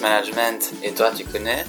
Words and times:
Management 0.00 0.74
et 0.82 0.92
toi, 0.92 1.10
tu 1.14 1.24
connais? 1.24 1.64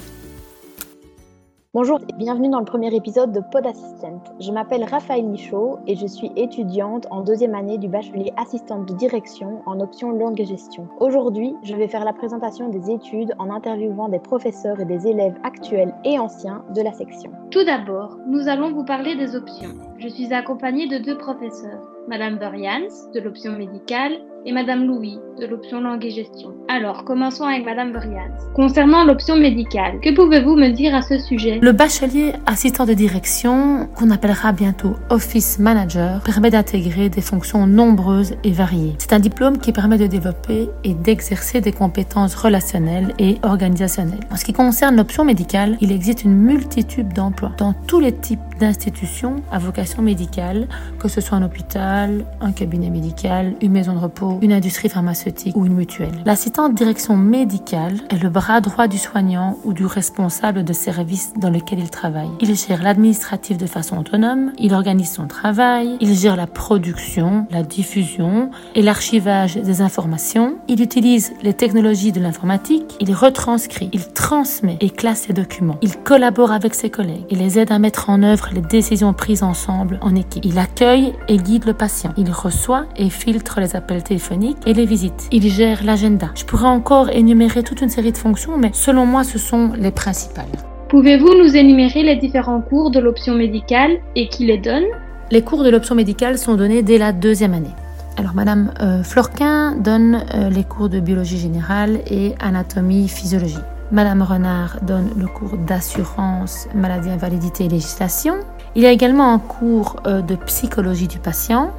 Bonjour 1.74 2.00
et 2.00 2.12
bienvenue 2.14 2.48
dans 2.48 2.60
le 2.60 2.64
premier 2.64 2.94
épisode 2.94 3.32
de 3.32 3.40
Pod 3.52 3.66
Assistant. 3.66 4.24
Je 4.40 4.50
m'appelle 4.50 4.84
Raphaël 4.84 5.26
Michaud 5.26 5.78
et 5.86 5.94
je 5.94 6.06
suis 6.06 6.32
étudiante 6.34 7.06
en 7.10 7.20
deuxième 7.20 7.54
année 7.54 7.76
du 7.76 7.86
bachelier 7.86 8.32
assistante 8.38 8.88
de 8.88 8.94
direction 8.94 9.60
en 9.66 9.80
option 9.80 10.12
langue 10.12 10.40
et 10.40 10.46
gestion. 10.46 10.88
Aujourd'hui, 11.00 11.54
je 11.64 11.74
vais 11.76 11.86
faire 11.86 12.06
la 12.06 12.14
présentation 12.14 12.70
des 12.70 12.90
études 12.90 13.34
en 13.38 13.50
interviewant 13.50 14.08
des 14.08 14.20
professeurs 14.20 14.80
et 14.80 14.86
des 14.86 15.06
élèves 15.06 15.36
actuels 15.44 15.94
et 16.04 16.18
anciens 16.18 16.64
de 16.74 16.80
la 16.80 16.94
section. 16.94 17.30
Tout 17.50 17.64
d'abord, 17.64 18.16
nous 18.26 18.48
allons 18.48 18.72
vous 18.72 18.84
parler 18.84 19.14
des 19.14 19.36
options. 19.36 19.74
Je 19.98 20.08
suis 20.08 20.32
accompagnée 20.32 20.88
de 20.88 20.96
deux 21.04 21.18
professeurs, 21.18 21.92
Madame 22.08 22.38
Dorians 22.38 23.10
de 23.14 23.20
l'option 23.20 23.52
médicale 23.58 24.12
et 24.44 24.52
Madame 24.52 24.86
Louis 24.86 25.18
de 25.40 25.46
l'option 25.46 25.80
langue 25.80 26.04
et 26.04 26.12
gestion. 26.12 26.54
Alors, 26.68 27.04
commençons 27.04 27.44
avec 27.44 27.64
Madame 27.64 27.92
Brian. 27.92 28.28
Concernant 28.54 29.04
l'option 29.04 29.34
médicale, 29.36 29.98
que 30.00 30.14
pouvez-vous 30.14 30.54
me 30.54 30.68
dire 30.68 30.94
à 30.94 31.02
ce 31.02 31.18
sujet? 31.18 31.58
Le 31.60 31.72
bachelier 31.72 32.32
assistant 32.46 32.86
de 32.86 32.94
direction, 32.94 33.88
qu'on 33.96 34.10
appellera 34.10 34.52
bientôt 34.52 34.94
Office 35.10 35.58
Manager, 35.58 36.22
permet 36.22 36.50
d'intégrer 36.50 37.08
des 37.08 37.20
fonctions 37.20 37.66
nombreuses 37.66 38.36
et 38.44 38.52
variées. 38.52 38.94
C'est 38.98 39.12
un 39.12 39.18
diplôme 39.18 39.58
qui 39.58 39.72
permet 39.72 39.98
de 39.98 40.06
développer 40.06 40.68
et 40.84 40.94
d'exercer 40.94 41.60
des 41.60 41.72
compétences 41.72 42.36
relationnelles 42.36 43.14
et 43.18 43.38
organisationnelles. 43.42 44.20
En 44.30 44.36
ce 44.36 44.44
qui 44.44 44.52
concerne 44.52 44.96
l'option 44.96 45.24
médicale, 45.24 45.76
il 45.80 45.90
existe 45.90 46.22
une 46.22 46.36
multitude 46.36 47.12
d'emplois 47.12 47.52
dans 47.58 47.74
tous 47.88 47.98
les 47.98 48.12
types 48.12 48.40
d'institutions 48.60 49.42
à 49.50 49.58
vocation 49.58 50.02
médicale, 50.02 50.68
que 51.00 51.08
ce 51.08 51.20
soit 51.20 51.36
un 51.36 51.42
hôpital, 51.42 51.95
un 52.40 52.52
cabinet 52.52 52.90
médical, 52.90 53.54
une 53.60 53.72
maison 53.72 53.94
de 53.94 53.98
repos, 53.98 54.38
une 54.42 54.52
industrie 54.52 54.88
pharmaceutique 54.88 55.56
ou 55.56 55.66
une 55.66 55.74
mutuelle. 55.74 56.12
L'assistant 56.24 56.68
de 56.68 56.74
direction 56.74 57.16
médicale 57.16 57.94
est 58.10 58.22
le 58.22 58.28
bras 58.28 58.60
droit 58.60 58.88
du 58.88 58.98
soignant 58.98 59.56
ou 59.64 59.72
du 59.72 59.86
responsable 59.86 60.64
de 60.64 60.72
service 60.72 61.32
dans 61.36 61.50
lequel 61.50 61.78
il 61.78 61.90
travaille. 61.90 62.28
Il 62.40 62.54
gère 62.54 62.82
l'administratif 62.82 63.56
de 63.56 63.66
façon 63.66 63.98
autonome, 63.98 64.52
il 64.58 64.74
organise 64.74 65.12
son 65.12 65.26
travail, 65.26 65.96
il 66.00 66.14
gère 66.14 66.36
la 66.36 66.46
production, 66.46 67.46
la 67.50 67.62
diffusion 67.62 68.50
et 68.74 68.82
l'archivage 68.82 69.56
des 69.56 69.80
informations, 69.80 70.56
il 70.68 70.82
utilise 70.82 71.32
les 71.42 71.54
technologies 71.54 72.12
de 72.12 72.20
l'informatique, 72.20 72.96
il 73.00 73.12
retranscrit, 73.14 73.90
il 73.92 74.06
transmet 74.08 74.76
et 74.80 74.90
classe 74.90 75.28
les 75.28 75.34
documents, 75.34 75.78
il 75.82 75.96
collabore 75.96 76.52
avec 76.52 76.74
ses 76.74 76.90
collègues 76.90 77.24
et 77.30 77.36
les 77.36 77.58
aide 77.58 77.72
à 77.72 77.78
mettre 77.78 78.10
en 78.10 78.22
œuvre 78.22 78.50
les 78.52 78.60
décisions 78.60 79.12
prises 79.12 79.42
ensemble 79.42 79.98
en 80.02 80.14
équipe. 80.14 80.44
Il 80.44 80.58
accueille 80.58 81.12
et 81.28 81.36
guide 81.36 81.64
le 81.64 81.72
patient, 81.72 81.85
il 82.16 82.30
reçoit 82.30 82.86
et 82.96 83.10
filtre 83.10 83.60
les 83.60 83.76
appels 83.76 84.02
téléphoniques 84.02 84.58
et 84.66 84.74
les 84.74 84.86
visites. 84.86 85.28
Il 85.30 85.50
gère 85.50 85.84
l'agenda. 85.84 86.30
Je 86.34 86.44
pourrais 86.44 86.68
encore 86.68 87.10
énumérer 87.10 87.62
toute 87.62 87.80
une 87.80 87.88
série 87.88 88.12
de 88.12 88.16
fonctions, 88.16 88.56
mais 88.58 88.70
selon 88.72 89.06
moi, 89.06 89.24
ce 89.24 89.38
sont 89.38 89.72
les 89.78 89.90
principales. 89.90 90.44
Pouvez-vous 90.88 91.34
nous 91.34 91.56
énumérer 91.56 92.02
les 92.02 92.16
différents 92.16 92.60
cours 92.60 92.90
de 92.90 93.00
l'option 93.00 93.34
médicale 93.34 93.98
et 94.14 94.28
qui 94.28 94.46
les 94.46 94.58
donne 94.58 94.84
Les 95.30 95.42
cours 95.42 95.64
de 95.64 95.70
l'option 95.70 95.94
médicale 95.94 96.38
sont 96.38 96.54
donnés 96.54 96.82
dès 96.82 96.98
la 96.98 97.12
deuxième 97.12 97.54
année. 97.54 97.74
Alors, 98.16 98.34
Madame 98.34 98.72
euh, 98.80 99.02
Florquin 99.02 99.76
donne 99.76 100.24
euh, 100.34 100.48
les 100.48 100.64
cours 100.64 100.88
de 100.88 101.00
biologie 101.00 101.38
générale 101.38 102.00
et 102.10 102.34
anatomie 102.40 103.08
physiologie. 103.08 103.58
Madame 103.92 104.22
Renard 104.22 104.78
donne 104.82 105.10
le 105.16 105.26
cours 105.26 105.56
d'assurance, 105.58 106.66
maladie, 106.74 107.10
invalidité 107.10 107.66
et 107.66 107.68
législation. 107.68 108.36
Il 108.76 108.82
y 108.82 108.86
a 108.86 108.90
également 108.90 109.32
un 109.32 109.38
cours 109.38 109.96
euh, 110.06 110.20
de 110.20 110.36
psychologie 110.36 111.08
du 111.08 111.18
patient, 111.18 111.70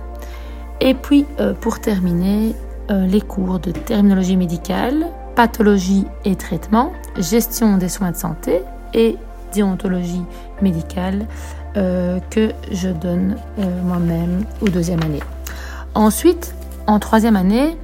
et 0.81 0.95
puis, 0.95 1.27
euh, 1.39 1.53
pour 1.53 1.79
terminer, 1.79 2.55
euh, 2.89 3.05
les 3.05 3.21
cours 3.21 3.59
de 3.59 3.69
terminologie 3.69 4.35
médicale, 4.35 5.05
pathologie 5.35 6.05
et 6.25 6.35
traitement, 6.35 6.91
gestion 7.19 7.77
des 7.77 7.87
soins 7.87 8.11
de 8.11 8.15
santé 8.15 8.61
et 8.95 9.15
déontologie 9.53 10.23
médicale 10.61 11.25
que 12.31 12.53
je 12.71 12.89
donne 12.89 13.35
moi-même 13.85 14.45
aux 14.61 14.69
deuxième 14.69 15.03
année. 15.03 15.21
Ensuite, 15.93 16.55
en 16.87 16.97
troisième 16.97 17.35
année, 17.35 17.77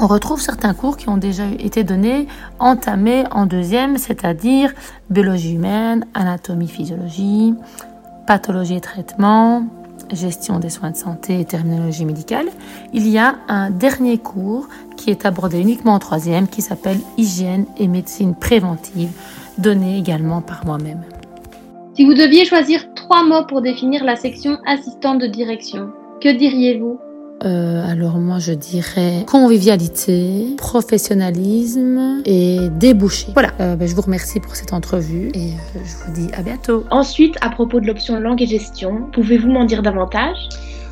on 0.00 0.06
retrouve 0.06 0.40
certains 0.40 0.74
cours 0.74 0.96
qui 0.96 1.08
ont 1.08 1.16
déjà 1.16 1.44
été 1.58 1.84
donnés, 1.84 2.28
entamés 2.58 3.24
en 3.30 3.46
deuxième, 3.46 3.98
c'est-à-dire 3.98 4.72
biologie 5.10 5.54
humaine, 5.54 6.06
anatomie, 6.14 6.68
physiologie, 6.68 7.54
pathologie 8.28 8.74
et 8.74 8.80
traitement, 8.82 9.64
gestion 10.12 10.58
des 10.58 10.68
soins 10.68 10.90
de 10.90 10.96
santé 10.96 11.40
et 11.40 11.46
terminologie 11.46 12.04
médicale, 12.04 12.48
il 12.92 13.08
y 13.08 13.16
a 13.16 13.36
un 13.48 13.70
dernier 13.70 14.18
cours 14.18 14.68
qui 14.98 15.08
est 15.08 15.24
abordé 15.24 15.58
uniquement 15.58 15.94
en 15.94 15.98
troisième 15.98 16.46
qui 16.46 16.60
s'appelle 16.60 16.98
hygiène 17.16 17.64
et 17.78 17.88
médecine 17.88 18.34
préventive, 18.34 19.08
donné 19.56 19.96
également 19.96 20.42
par 20.42 20.66
moi-même. 20.66 21.04
Si 21.96 22.04
vous 22.04 22.12
deviez 22.12 22.44
choisir 22.44 22.92
trois 22.94 23.24
mots 23.24 23.46
pour 23.48 23.62
définir 23.62 24.04
la 24.04 24.14
section 24.14 24.58
assistante 24.66 25.22
de 25.22 25.26
direction, 25.26 25.88
que 26.20 26.28
diriez-vous? 26.28 27.00
Euh, 27.44 27.88
alors 27.88 28.18
moi 28.18 28.38
je 28.38 28.52
dirais 28.52 29.24
convivialité, 29.26 30.54
professionnalisme 30.56 32.22
et 32.24 32.68
débouché. 32.70 33.28
Voilà, 33.32 33.52
euh, 33.60 33.76
ben, 33.76 33.86
je 33.86 33.94
vous 33.94 34.02
remercie 34.02 34.40
pour 34.40 34.56
cette 34.56 34.72
entrevue 34.72 35.30
et 35.34 35.50
euh, 35.50 35.80
je 35.84 36.04
vous 36.04 36.12
dis 36.12 36.32
à 36.34 36.42
bientôt. 36.42 36.84
Ensuite, 36.90 37.36
à 37.40 37.50
propos 37.50 37.80
de 37.80 37.86
l'option 37.86 38.18
langue 38.18 38.42
et 38.42 38.46
gestion, 38.46 39.08
pouvez-vous 39.12 39.48
m'en 39.48 39.64
dire 39.64 39.82
davantage? 39.82 40.48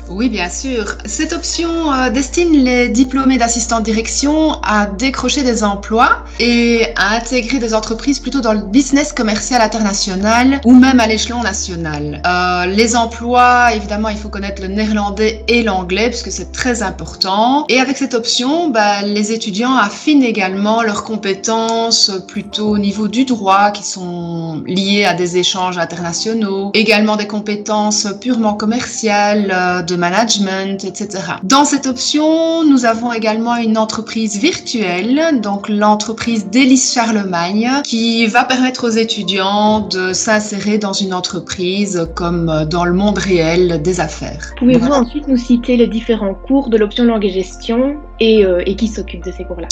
Oui, 0.09 0.29
bien 0.29 0.49
sûr. 0.49 0.97
Cette 1.05 1.33
option 1.33 1.91
euh, 1.91 2.09
destine 2.09 2.51
les 2.63 2.87
diplômés 2.89 3.37
d'assistant 3.37 3.79
de 3.79 3.85
direction 3.85 4.53
à 4.61 4.85
décrocher 4.85 5.43
des 5.43 5.63
emplois 5.63 6.23
et 6.39 6.87
à 6.95 7.15
intégrer 7.15 7.59
des 7.59 7.73
entreprises 7.73 8.19
plutôt 8.19 8.39
dans 8.39 8.53
le 8.53 8.61
business 8.61 9.11
commercial 9.11 9.61
international 9.61 10.61
ou 10.63 10.73
même 10.73 10.99
à 10.99 11.07
l'échelon 11.07 11.41
national. 11.41 12.21
Euh, 12.25 12.65
les 12.67 12.95
emplois, 12.95 13.73
évidemment, 13.73 14.09
il 14.09 14.17
faut 14.17 14.29
connaître 14.29 14.61
le 14.61 14.69
néerlandais 14.69 15.43
et 15.47 15.63
l'anglais 15.63 16.09
puisque 16.09 16.31
c'est 16.31 16.51
très 16.51 16.83
important. 16.83 17.65
Et 17.67 17.79
avec 17.79 17.97
cette 17.97 18.13
option, 18.13 18.69
bah, 18.69 19.01
les 19.03 19.33
étudiants 19.33 19.75
affinent 19.75 20.23
également 20.23 20.83
leurs 20.83 21.03
compétences 21.03 22.11
plutôt 22.27 22.69
au 22.69 22.77
niveau 22.77 23.07
du 23.09 23.25
droit 23.25 23.71
qui 23.71 23.83
sont 23.83 24.63
liées 24.65 25.05
à 25.05 25.13
des 25.13 25.37
échanges 25.37 25.77
internationaux, 25.77 26.71
également 26.73 27.17
des 27.17 27.27
compétences 27.27 28.07
purement 28.21 28.53
commerciales 28.53 29.51
euh, 29.53 29.81
de 29.81 29.96
management, 29.97 30.83
etc. 30.83 31.23
Dans 31.43 31.65
cette 31.65 31.87
option, 31.87 32.63
nous 32.63 32.85
avons 32.85 33.11
également 33.11 33.55
une 33.55 33.77
entreprise 33.77 34.37
virtuelle, 34.37 35.41
donc 35.41 35.69
l'entreprise 35.69 36.47
d'Élise 36.47 36.93
Charlemagne, 36.93 37.69
qui 37.83 38.27
va 38.27 38.43
permettre 38.43 38.87
aux 38.87 38.91
étudiants 38.91 39.81
de 39.81 40.13
s'insérer 40.13 40.77
dans 40.77 40.93
une 40.93 41.13
entreprise 41.13 42.07
comme 42.15 42.65
dans 42.69 42.85
le 42.85 42.93
monde 42.93 43.17
réel 43.17 43.81
des 43.81 43.99
affaires. 43.99 44.53
Pouvez-vous 44.57 44.91
ensuite 44.91 45.27
nous 45.27 45.37
citer 45.37 45.77
les 45.77 45.87
différents 45.87 46.33
cours 46.33 46.69
de 46.69 46.77
l'option 46.77 47.03
langue 47.03 47.25
et 47.25 47.29
gestion 47.29 47.97
et, 48.19 48.45
euh, 48.45 48.61
et 48.65 48.75
qui 48.75 48.87
s'occupe 48.87 49.23
de 49.23 49.31
ces 49.31 49.43
cours-là 49.43 49.67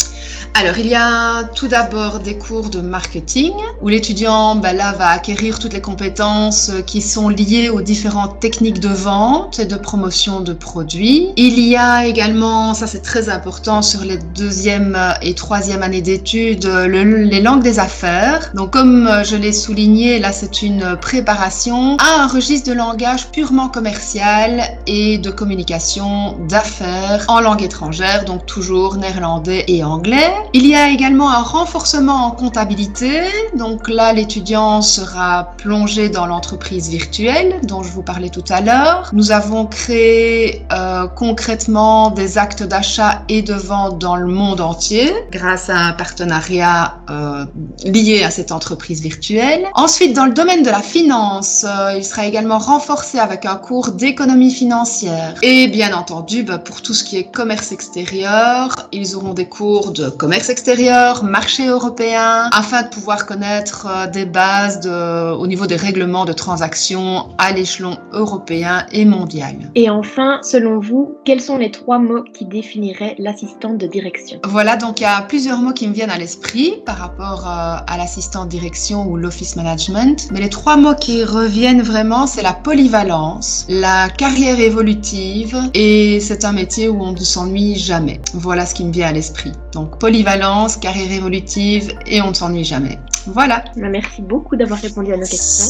Alors, 0.53 0.78
il 0.78 0.88
y 0.88 0.95
a 0.95 1.44
tout 1.44 1.67
d'abord 1.67 2.19
des 2.19 2.38
cours 2.38 2.69
de 2.69 2.81
marketing 2.81 3.53
où 3.81 3.89
l'étudiant 3.89 4.56
ben 4.56 4.75
là, 4.75 4.91
va 4.94 5.09
acquérir 5.09 5.59
toutes 5.59 5.73
les 5.73 5.81
compétences 5.81 6.72
qui 6.85 7.01
sont 7.01 7.29
liées 7.29 7.69
aux 7.69 7.81
différentes 7.81 8.39
techniques 8.39 8.79
de 8.79 8.89
vente 8.89 9.59
et 9.59 9.66
de 9.66 9.75
promotion 9.75 10.41
de 10.41 10.53
produits. 10.53 11.29
Il 11.38 11.59
y 11.59 11.75
a 11.75 12.05
également, 12.05 12.73
ça 12.73 12.88
c'est 12.88 13.01
très 13.01 13.29
important 13.29 13.81
sur 13.81 14.01
les 14.01 14.17
deuxième 14.17 14.97
et 15.22 15.34
troisième 15.34 15.84
années 15.84 16.01
d'études, 16.01 16.66
les 16.66 17.41
langues 17.41 17.63
des 17.63 17.79
affaires. 17.79 18.51
Donc, 18.53 18.72
comme 18.72 19.09
je 19.23 19.35
l'ai 19.35 19.53
souligné, 19.53 20.19
là 20.19 20.31
c'est 20.31 20.61
une 20.61 20.97
préparation 20.97 21.97
à 21.97 22.23
un 22.23 22.28
registre 22.28 22.69
de 22.69 22.75
langage 22.75 23.28
purement 23.31 23.69
commercial 23.69 24.61
et 24.87 25.17
de 25.17 25.29
communication 25.29 26.37
d'affaires 26.47 27.25
en 27.28 27.40
langue 27.40 27.64
étrangère. 27.64 28.25
Donc 28.35 28.46
toujours 28.46 28.97
néerlandais 28.97 29.64
et 29.67 29.84
anglais. 29.84 30.29
Il 30.53 30.67
y 30.67 30.76
a 30.76 30.90
également 30.90 31.29
un 31.29 31.41
renforcement 31.41 32.26
en 32.26 32.32
comptabilité, 32.32 33.22
donc 33.55 33.87
là 33.87 34.11
l'étudiant 34.11 34.82
sera 34.82 35.53
plongé 35.58 36.09
dans 36.09 36.26
l'entreprise 36.26 36.90
virtuelle 36.90 37.61
dont 37.64 37.82
je 37.82 37.91
vous 37.91 38.03
parlais 38.03 38.29
tout 38.29 38.43
à 38.49 38.59
l'heure. 38.59 39.09
Nous 39.14 39.32
avons 39.32 39.66
créé 39.66 40.66
euh, 40.73 41.08
concrètement 41.08 42.09
des 42.09 42.37
actes 42.37 42.64
d'achat 42.64 43.22
et 43.29 43.41
de 43.41 43.53
vente 43.53 43.99
dans 43.99 44.17
le 44.17 44.28
monde 44.28 44.59
entier 44.59 45.14
grâce 45.31 45.70
à 45.70 45.78
un 45.78 45.93
partenariat 45.93 46.96
euh, 47.09 47.46
lié 47.85 48.23
à 48.23 48.31
cette 48.31 48.52
entreprise 48.52 49.02
virtuelle. 49.02 49.64
Ensuite, 49.76 50.14
dans 50.14 50.26
le 50.26 50.34
domaine 50.34 50.64
de 50.64 50.70
la 50.70 50.81
finance, 50.81 51.66
euh, 51.66 51.93
il 51.97 52.03
sera 52.03 52.26
également 52.26 52.59
renforcé 52.59 53.17
avec 53.17 53.46
un 53.46 53.55
cours 53.55 53.91
d'économie 53.91 54.52
financière 54.52 55.35
et 55.41 55.67
bien 55.67 55.96
entendu 55.96 56.43
bah, 56.43 56.58
pour 56.58 56.81
tout 56.81 56.93
ce 56.93 57.05
qui 57.05 57.16
est 57.17 57.31
commerce 57.31 57.72
extérieur 57.72 58.24
extérieur, 58.25 58.89
ils 58.91 59.16
auront 59.16 59.33
des 59.33 59.45
cours 59.45 59.91
de 59.91 60.09
commerce 60.09 60.49
extérieur, 60.49 61.23
marché 61.23 61.67
européen, 61.67 62.49
afin 62.51 62.83
de 62.83 62.87
pouvoir 62.87 63.25
connaître 63.25 63.87
euh, 63.87 64.07
des 64.07 64.25
bases 64.25 64.79
de, 64.79 65.33
au 65.33 65.47
niveau 65.47 65.67
des 65.67 65.75
règlements 65.75 66.25
de 66.25 66.33
transactions 66.33 67.29
à 67.37 67.51
l'échelon 67.51 67.97
européen 68.13 68.85
et 68.91 69.05
mondial. 69.05 69.55
Et 69.75 69.89
enfin, 69.89 70.39
selon 70.41 70.79
vous, 70.79 71.16
quels 71.25 71.41
sont 71.41 71.57
les 71.57 71.72
trois 71.72 71.99
mots 71.99 72.23
qui 72.23 72.45
définiraient 72.45 73.16
l'assistante 73.19 73.77
de 73.77 73.87
direction? 73.87 74.39
Voilà, 74.45 74.75
donc 74.78 74.99
il 74.99 75.03
y 75.03 75.07
a 75.07 75.21
plusieurs 75.21 75.59
mots 75.59 75.73
qui 75.73 75.87
me 75.87 75.93
viennent 75.93 76.09
à 76.09 76.17
l'esprit 76.17 76.81
par 76.85 76.97
rapport 76.97 77.45
euh, 77.45 77.78
à 77.85 77.97
l'assistante 77.97 78.45
de 78.45 78.51
direction 78.51 79.05
ou 79.07 79.17
l'office 79.17 79.55
management, 79.55 80.29
mais 80.31 80.39
les 80.39 80.49
trois 80.49 80.78
mots 80.78 80.95
qui 80.95 81.23
reviennent 81.23 81.81
vraiment, 81.81 82.25
c'est 82.28 82.43
la 82.43 82.53
polyvalence, 82.53 83.66
la 83.69 84.09
carrière 84.09 84.59
évolutive 84.59 85.57
et 85.73 86.19
c'est 86.19 86.45
un 86.45 86.53
métier 86.53 86.87
où 86.89 87.01
on 87.01 87.11
ne 87.11 87.19
s'ennuie 87.19 87.75
jamais. 87.75 88.15
Voilà 88.34 88.66
ce 88.66 88.73
qui 88.73 88.85
me 88.85 88.91
vient 88.91 89.08
à 89.08 89.12
l'esprit. 89.12 89.52
Donc 89.73 90.00
polyvalence, 90.00 90.78
carrière 90.78 91.12
évolutive 91.12 91.94
et 92.06 92.22
on 92.22 92.29
ne 92.29 92.34
s'ennuie 92.34 92.64
jamais. 92.64 93.00
Voilà. 93.28 93.64
Merci 93.76 94.22
beaucoup 94.22 94.56
d'avoir 94.56 94.79
répondu 94.79 95.14
à 95.14 95.17
nos 95.17 95.26
questions. 95.26 95.66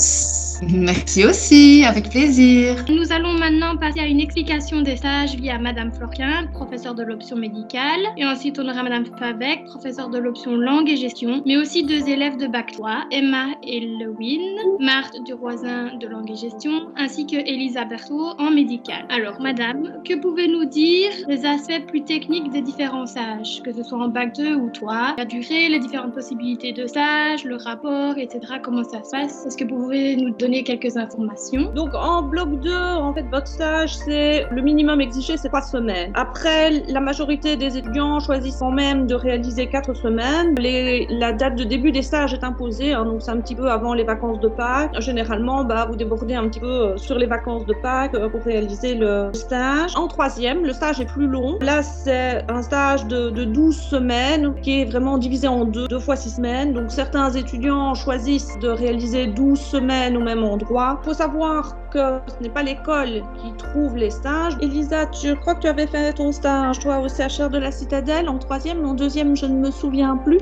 Merci 0.62 1.26
aussi, 1.26 1.84
avec 1.84 2.10
plaisir. 2.10 2.86
Nous 2.90 3.12
allons 3.12 3.34
maintenant 3.34 3.76
passer 3.78 4.00
à 4.00 4.06
une 4.06 4.20
explication 4.20 4.82
des 4.82 4.96
stages 4.96 5.36
via 5.36 5.58
Madame 5.60 5.92
Florian, 5.92 6.48
professeure 6.54 6.96
de 6.96 7.04
l'option 7.04 7.36
médicale, 7.36 8.02
et 8.18 8.26
ensuite 8.26 8.58
on 8.60 8.68
aura 8.68 8.84
Madame 8.84 9.06
Favec, 9.20 9.66
professeure 9.66 10.10
de 10.10 10.18
l'option 10.18 10.56
langue 10.56 10.90
et 10.90 10.96
gestion, 10.96 11.42
mais 11.46 11.58
aussi 11.58 11.84
deux 11.84 12.08
élèves 12.08 12.38
de 12.38 12.48
bac 12.48 12.72
3, 12.72 13.06
Emma 13.12 13.48
et 13.64 13.82
Lewin, 13.82 14.40
Marthe 14.80 15.18
Duroisin 15.26 15.92
de 16.00 16.08
langue 16.08 16.32
et 16.32 16.36
gestion, 16.36 16.88
ainsi 16.96 17.26
que 17.26 17.36
Elisa 17.36 17.84
Berthaud 17.86 18.34
en 18.40 18.52
médical. 18.52 19.06
Alors 19.10 19.42
Madame, 19.42 20.02
que 20.08 20.16
pouvez-nous 20.16 20.66
dire 20.66 21.12
des 21.28 21.46
aspects 21.46 21.86
plus 21.88 22.04
techniques 22.04 22.50
des 22.52 22.62
différents 22.62 23.06
stages, 23.06 23.62
que 23.64 23.74
ce 23.74 23.84
soit 23.84 24.00
en 24.00 24.08
bac 24.08 24.36
2 24.36 24.56
ou 24.56 24.70
3, 24.70 25.16
la 25.18 25.26
durée, 25.26 25.70
les 25.70 25.80
différentes 25.80 26.14
possibilités 26.14 26.72
de 26.72 26.88
stage, 26.88 27.44
le 27.44 27.58
rapport, 27.58 28.18
etc. 28.18 28.40
Comment 28.64 28.84
ça 28.84 29.04
se 29.04 29.10
passe? 29.10 29.46
Est-ce 29.46 29.58
que 29.58 29.66
vous 29.66 29.76
pouvez 29.76 30.16
nous 30.16 30.32
donner 30.32 30.45
quelques 30.64 30.98
informations. 30.98 31.72
Donc 31.74 31.94
en 31.94 32.22
bloc 32.22 32.60
2, 32.60 32.72
en 32.72 33.14
fait, 33.14 33.26
votre 33.32 33.48
stage, 33.48 33.96
c'est 33.96 34.46
le 34.52 34.62
minimum 34.62 35.02
exigé, 35.02 35.38
c'est 35.38 35.50
trois 35.50 35.62
semaines. 35.62 36.12
Après, 36.14 36.84
la 36.88 37.00
majorité 37.00 37.56
des 37.56 37.78
étudiants 37.78 38.20
choisissent 38.20 38.58
quand 38.60 38.72
même 38.72 39.08
de 39.08 39.16
réaliser 39.16 39.68
quatre 39.68 39.94
semaines. 39.94 40.56
Les, 40.58 41.08
la 41.10 41.34
date 41.34 41.56
de 41.56 41.64
début 41.64 41.92
des 41.92 42.02
stages 42.02 42.34
est 42.34 42.44
imposée, 42.44 42.94
hein, 42.94 43.06
donc 43.06 43.22
c'est 43.22 43.32
un 43.32 43.40
petit 43.40 43.56
peu 43.56 43.70
avant 43.70 43.94
les 43.94 44.04
vacances 44.04 44.40
de 44.40 44.48
Pâques. 44.48 45.00
Généralement, 45.00 45.64
bah, 45.64 45.86
vous 45.90 45.96
débordez 45.96 46.36
un 46.36 46.48
petit 46.48 46.60
peu 46.60 46.68
euh, 46.68 46.98
sur 46.98 47.18
les 47.18 47.26
vacances 47.26 47.66
de 47.66 47.74
Pâques 47.74 48.16
euh, 48.16 48.30
pour 48.30 48.44
réaliser 48.44 48.96
le 48.96 49.32
stage. 49.34 49.96
En 49.96 50.08
troisième, 50.08 50.66
le 50.66 50.74
stage 50.74 51.00
est 51.00 51.06
plus 51.06 51.28
long. 51.28 51.58
Là, 51.62 51.82
c'est 51.84 52.44
un 52.50 52.62
stage 52.62 53.06
de, 53.06 53.30
de 53.30 53.46
12 53.46 53.76
semaines 53.76 54.54
qui 54.62 54.82
est 54.82 54.86
vraiment 54.86 55.18
divisé 55.18 55.48
en 55.48 55.66
deux, 55.66 55.88
deux 55.88 56.00
fois 56.00 56.16
six 56.16 56.30
semaines. 56.30 56.74
Donc 56.74 56.92
certains 56.92 57.32
étudiants 57.32 57.94
choisissent 57.96 58.58
de 58.60 58.70
réaliser 58.70 59.28
12 59.28 59.60
semaines 59.60 60.18
ou 60.18 60.22
même 60.22 60.35
en 60.44 60.58
droit. 60.58 61.00
Il 61.02 61.06
faut 61.06 61.14
savoir 61.14 61.76
que 61.92 62.20
ce 62.28 62.44
n'est 62.44 62.50
pas 62.50 62.64
l'école 62.64 63.24
qui 63.38 63.54
trouve 63.58 63.96
les 63.96 64.10
stages. 64.10 64.58
Elisa, 64.62 65.10
je 65.12 65.34
crois 65.34 65.56
que 65.56 65.62
tu 65.62 65.68
avais 65.68 65.88
fait 65.88 66.14
ton 66.14 66.32
stage, 66.32 66.80
toi, 66.80 67.00
au 67.00 67.08
CHR 67.08 67.50
de 67.50 67.58
la 67.58 67.72
Citadelle, 67.72 68.30
en 68.30 68.38
troisième, 68.38 68.86
en 68.86 68.94
deuxième, 68.94 69.36
je 69.36 69.46
ne 69.46 69.56
me 69.56 69.72
souviens 69.72 70.18
plus. 70.18 70.40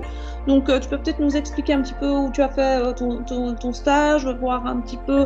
Donc, 0.47 0.69
euh, 0.69 0.79
tu 0.79 0.89
peux 0.89 0.97
peut-être 0.97 1.19
nous 1.19 1.35
expliquer 1.35 1.73
un 1.73 1.81
petit 1.81 1.93
peu 1.99 2.09
où 2.09 2.31
tu 2.31 2.41
as 2.41 2.49
fait 2.49 2.81
euh, 2.81 2.93
ton, 2.93 3.23
ton, 3.23 3.53
ton, 3.55 3.73
stage, 3.73 4.27
voir 4.39 4.65
un 4.65 4.79
petit 4.81 4.99
peu 5.05 5.25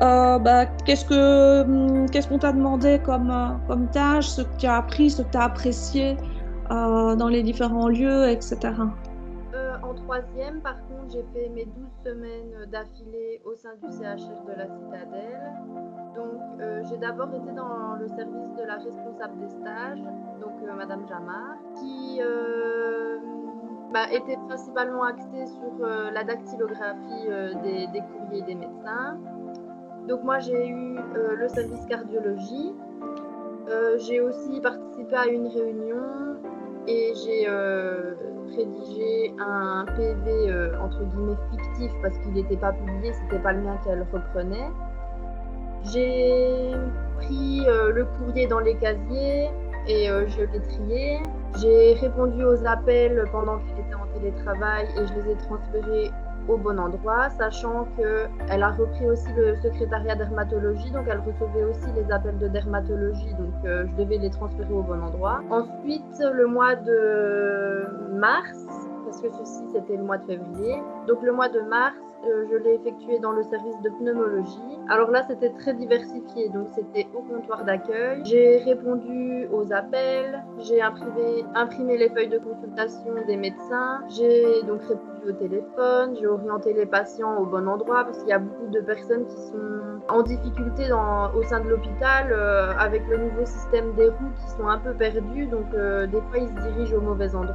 euh, 0.00 0.38
bah, 0.38 0.66
qu'est-ce 0.84 1.04
que 1.04 1.62
hum, 1.62 2.06
qu'on 2.28 2.38
t'a 2.38 2.52
demandé 2.52 3.00
comme, 3.04 3.30
euh, 3.30 3.48
comme 3.68 3.88
tâche, 3.90 4.26
ce 4.26 4.42
que 4.42 4.56
tu 4.58 4.66
as 4.66 4.76
appris, 4.76 5.10
ce 5.10 5.22
que 5.22 5.30
tu 5.30 5.38
as 5.38 5.44
apprécié 5.44 6.16
dans 6.70 7.28
les 7.28 7.42
différents 7.42 7.88
lieux, 7.88 8.30
etc. 8.30 8.72
en 9.94 10.02
troisième, 10.02 10.60
par 10.60 10.76
contre, 10.88 11.12
j'ai 11.12 11.24
fait 11.32 11.48
mes 11.50 11.64
12 11.64 11.74
semaines 12.04 12.66
d'affilée 12.70 13.40
au 13.44 13.54
sein 13.54 13.74
du 13.82 13.90
CHR 13.90 14.42
de 14.44 14.52
la 14.56 14.66
Citadelle. 14.66 15.52
Donc, 16.14 16.40
euh, 16.60 16.82
j'ai 16.88 16.96
d'abord 16.96 17.28
été 17.34 17.52
dans 17.52 17.94
le 17.98 18.08
service 18.08 18.54
de 18.58 18.64
la 18.64 18.76
responsable 18.76 19.38
des 19.40 19.48
stages, 19.48 20.02
donc 20.40 20.52
euh, 20.62 20.74
Madame 20.74 21.06
Jamar, 21.08 21.56
qui 21.76 22.20
euh, 22.20 23.18
bah, 23.92 24.12
était 24.12 24.36
principalement 24.48 25.04
axée 25.04 25.46
sur 25.46 25.86
la 25.86 26.24
dactylographie 26.24 27.28
des, 27.62 27.86
des, 27.88 28.00
courriers 28.00 28.42
des 28.42 28.54
médecins. 28.54 29.18
Donc, 30.08 30.22
moi, 30.24 30.38
j'ai 30.40 30.68
eu 30.68 30.96
le 31.14 31.48
service 31.48 31.84
cardiologie. 31.86 32.74
j'ai 33.98 34.20
aussi 34.20 34.60
participé 34.60 35.14
à 35.14 35.26
une 35.26 35.46
réunion 35.46 36.36
et 36.86 37.12
j'ai 37.24 37.46
rédigé 38.56 39.34
un 39.38 39.84
PV 39.96 40.50
euh, 40.50 40.80
entre 40.80 41.02
guillemets 41.04 41.36
fictif 41.50 41.92
parce 42.02 42.16
qu'il 42.18 42.32
n'était 42.32 42.56
pas 42.56 42.72
publié, 42.72 43.12
c'était 43.12 43.42
pas 43.42 43.52
le 43.52 43.62
mien 43.62 43.76
qu'elle 43.84 44.06
reprenait. 44.12 44.70
J'ai 45.92 46.72
pris 47.16 47.64
euh, 47.66 47.92
le 47.92 48.04
courrier 48.04 48.46
dans 48.46 48.60
les 48.60 48.74
casiers 48.76 49.50
et 49.86 50.10
euh, 50.10 50.26
je 50.28 50.42
l'ai 50.42 50.60
trié. 50.60 51.18
J'ai 51.60 51.94
répondu 51.94 52.42
aux 52.44 52.66
appels 52.66 53.24
pendant 53.30 53.58
qu'il 53.58 53.78
était 53.78 53.94
en 53.94 54.06
télétravail 54.18 54.88
et 54.96 55.06
je 55.06 55.14
les 55.14 55.32
ai 55.32 55.36
transférés 55.36 56.10
au 56.48 56.56
bon 56.56 56.78
endroit, 56.78 57.30
sachant 57.30 57.86
qu'elle 57.96 58.62
a 58.62 58.70
repris 58.70 59.06
aussi 59.06 59.28
le 59.36 59.56
secrétariat 59.56 60.14
dermatologie, 60.14 60.90
donc 60.90 61.06
elle 61.08 61.20
recevait 61.20 61.64
aussi 61.64 61.92
les 61.96 62.10
appels 62.12 62.38
de 62.38 62.48
dermatologie, 62.48 63.34
donc 63.34 63.54
euh, 63.64 63.86
je 63.86 64.02
devais 64.02 64.18
les 64.18 64.30
transférer 64.30 64.72
au 64.72 64.82
bon 64.82 65.02
endroit. 65.02 65.40
Ensuite, 65.50 66.20
le 66.20 66.46
mois 66.46 66.74
de 66.74 67.86
mars, 68.12 68.66
parce 69.04 69.20
que 69.20 69.30
ceci 69.30 69.64
c'était 69.72 69.96
le 69.96 70.02
mois 70.02 70.18
de 70.18 70.26
février, 70.26 70.82
donc 71.06 71.22
le 71.22 71.32
mois 71.32 71.48
de 71.48 71.60
mars, 71.60 71.94
euh, 72.26 72.46
je 72.50 72.56
l'ai 72.56 72.74
effectué 72.74 73.18
dans 73.18 73.32
le 73.32 73.42
service 73.42 73.78
de 73.82 73.90
pneumologie. 73.90 74.78
Alors 74.88 75.10
là, 75.10 75.22
c'était 75.28 75.50
très 75.50 75.74
diversifié, 75.74 76.48
donc 76.48 76.68
c'était 76.74 77.06
au 77.14 77.20
comptoir 77.20 77.64
d'accueil. 77.64 78.22
J'ai 78.24 78.58
répondu 78.58 79.46
aux 79.52 79.72
appels, 79.72 80.42
j'ai 80.58 80.80
imprimé, 80.80 81.44
imprimé 81.54 81.98
les 81.98 82.08
feuilles 82.08 82.28
de 82.28 82.38
consultation 82.38 83.14
des 83.26 83.36
médecins, 83.36 84.02
j'ai 84.08 84.62
donc 84.62 84.80
répondu 84.82 85.13
téléphone, 85.32 86.16
j'ai 86.18 86.26
orienté 86.26 86.72
les 86.72 86.86
patients 86.86 87.36
au 87.38 87.46
bon 87.46 87.68
endroit 87.68 88.04
parce 88.04 88.18
qu'il 88.18 88.28
y 88.28 88.32
a 88.32 88.38
beaucoup 88.38 88.70
de 88.70 88.80
personnes 88.80 89.26
qui 89.26 89.36
sont 89.36 89.84
en 90.08 90.22
difficulté 90.22 90.84
au 90.92 91.42
sein 91.42 91.60
de 91.60 91.68
l'hôpital 91.68 92.28
euh, 92.30 92.72
avec 92.78 93.02
le 93.08 93.18
nouveau 93.18 93.44
système 93.44 93.94
des 93.94 94.08
roues 94.08 94.32
qui 94.36 94.50
sont 94.50 94.68
un 94.68 94.78
peu 94.78 94.92
perdus, 94.92 95.46
donc 95.46 95.66
euh, 95.74 96.06
des 96.06 96.20
fois 96.20 96.38
ils 96.38 96.48
se 96.48 96.68
dirigent 96.68 96.96
au 96.96 97.00
mauvais 97.00 97.34
endroit 97.34 97.54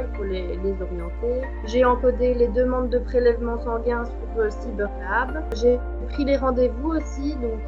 il 0.00 0.16
faut 0.16 0.24
les, 0.24 0.58
orienter. 0.82 1.40
J'ai 1.64 1.84
encodé 1.86 2.34
les 2.34 2.48
demandes 2.48 2.90
de 2.90 2.98
prélèvement 2.98 3.58
sanguin 3.58 4.04
sur 4.04 4.42
euh, 4.42 4.50
CyberLab. 4.50 5.42
J'ai 5.54 5.80
pris 6.10 6.24
les 6.24 6.36
rendez-vous 6.36 6.90
aussi, 6.90 7.34
donc 7.36 7.60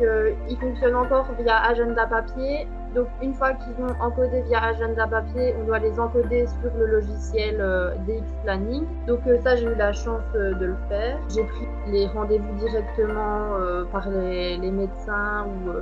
ils 0.48 0.58
fonctionnent 0.58 0.96
encore 0.96 1.26
via 1.38 1.62
agenda 1.62 2.06
papier. 2.06 2.68
Donc 2.94 3.08
une 3.22 3.32
fois 3.34 3.54
qu'ils 3.54 3.84
ont 3.84 3.94
encodé 4.00 4.42
via 4.42 4.62
agenda 4.62 5.06
papier, 5.06 5.54
on 5.60 5.64
doit 5.64 5.78
les 5.78 5.98
encoder 5.98 6.46
sur 6.46 6.70
le 6.76 6.86
logiciel 6.86 7.56
euh, 7.60 7.94
DX 8.06 8.24
Planning. 8.44 8.84
Donc 9.06 9.20
euh, 9.26 9.38
ça, 9.42 9.56
j'ai 9.56 9.64
eu 9.66 9.74
la 9.74 9.92
chance 9.92 10.22
euh, 10.34 10.52
de 10.54 10.66
le 10.66 10.76
faire. 10.88 11.18
J'ai 11.34 11.42
pris 11.44 11.66
les 11.86 12.06
rendez-vous 12.06 12.54
directement 12.58 13.56
par 13.90 14.08
les, 14.10 14.58
médecins 14.58 15.46
ou 15.46 15.72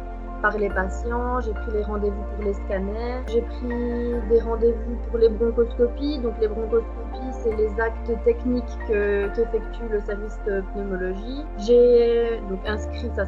par 0.40 0.56
les 0.56 0.70
patients, 0.70 1.40
j'ai 1.40 1.52
pris 1.52 1.72
les 1.72 1.82
rendez-vous 1.82 2.22
pour 2.34 2.44
les 2.44 2.54
scanners, 2.54 3.20
j'ai 3.26 3.42
pris 3.42 4.14
des 4.28 4.40
rendez-vous 4.40 4.96
pour 5.08 5.18
les 5.18 5.28
bronchoscopies. 5.28 6.18
Donc 6.18 6.34
les 6.40 6.48
bronchoscopies, 6.48 7.29
c'est 7.42 7.56
les 7.56 7.80
actes 7.80 8.12
techniques 8.24 8.64
qu'effectue 8.86 9.88
que 9.88 9.92
le 9.92 10.00
service 10.00 10.38
de 10.46 10.62
pneumologie. 10.72 11.44
J'ai 11.58 12.40
donc 12.48 12.60
inscrit, 12.66 13.10
ça 13.14 13.24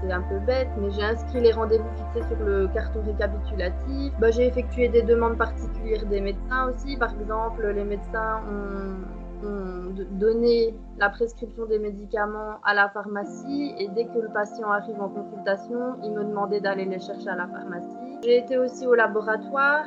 c'est 0.00 0.12
un 0.12 0.22
peu 0.22 0.38
bête, 0.40 0.68
mais 0.80 0.90
j'ai 0.90 1.02
inscrit 1.02 1.40
les 1.40 1.52
rendez-vous 1.52 1.88
fixés 1.96 2.28
sur 2.28 2.44
le 2.44 2.68
carton 2.68 3.02
récapitulatif. 3.04 4.12
Bah, 4.18 4.30
j'ai 4.30 4.46
effectué 4.46 4.88
des 4.88 5.02
demandes 5.02 5.36
particulières 5.36 6.06
des 6.06 6.20
médecins 6.20 6.70
aussi. 6.70 6.96
Par 6.96 7.12
exemple, 7.20 7.66
les 7.66 7.84
médecins 7.84 8.40
ont, 8.48 9.46
ont 9.46 9.94
donné 10.12 10.74
la 10.98 11.10
prescription 11.10 11.66
des 11.66 11.78
médicaments 11.78 12.58
à 12.64 12.74
la 12.74 12.88
pharmacie 12.88 13.74
et 13.78 13.88
dès 13.88 14.04
que 14.04 14.18
le 14.18 14.28
patient 14.28 14.70
arrive 14.70 15.00
en 15.00 15.08
consultation, 15.08 15.96
il 16.02 16.12
me 16.12 16.24
demandait 16.24 16.60
d'aller 16.60 16.84
les 16.84 17.00
chercher 17.00 17.28
à 17.28 17.36
la 17.36 17.46
pharmacie. 17.46 17.96
J'ai 18.22 18.38
été 18.38 18.58
aussi 18.58 18.86
au 18.86 18.94
laboratoire 18.94 19.84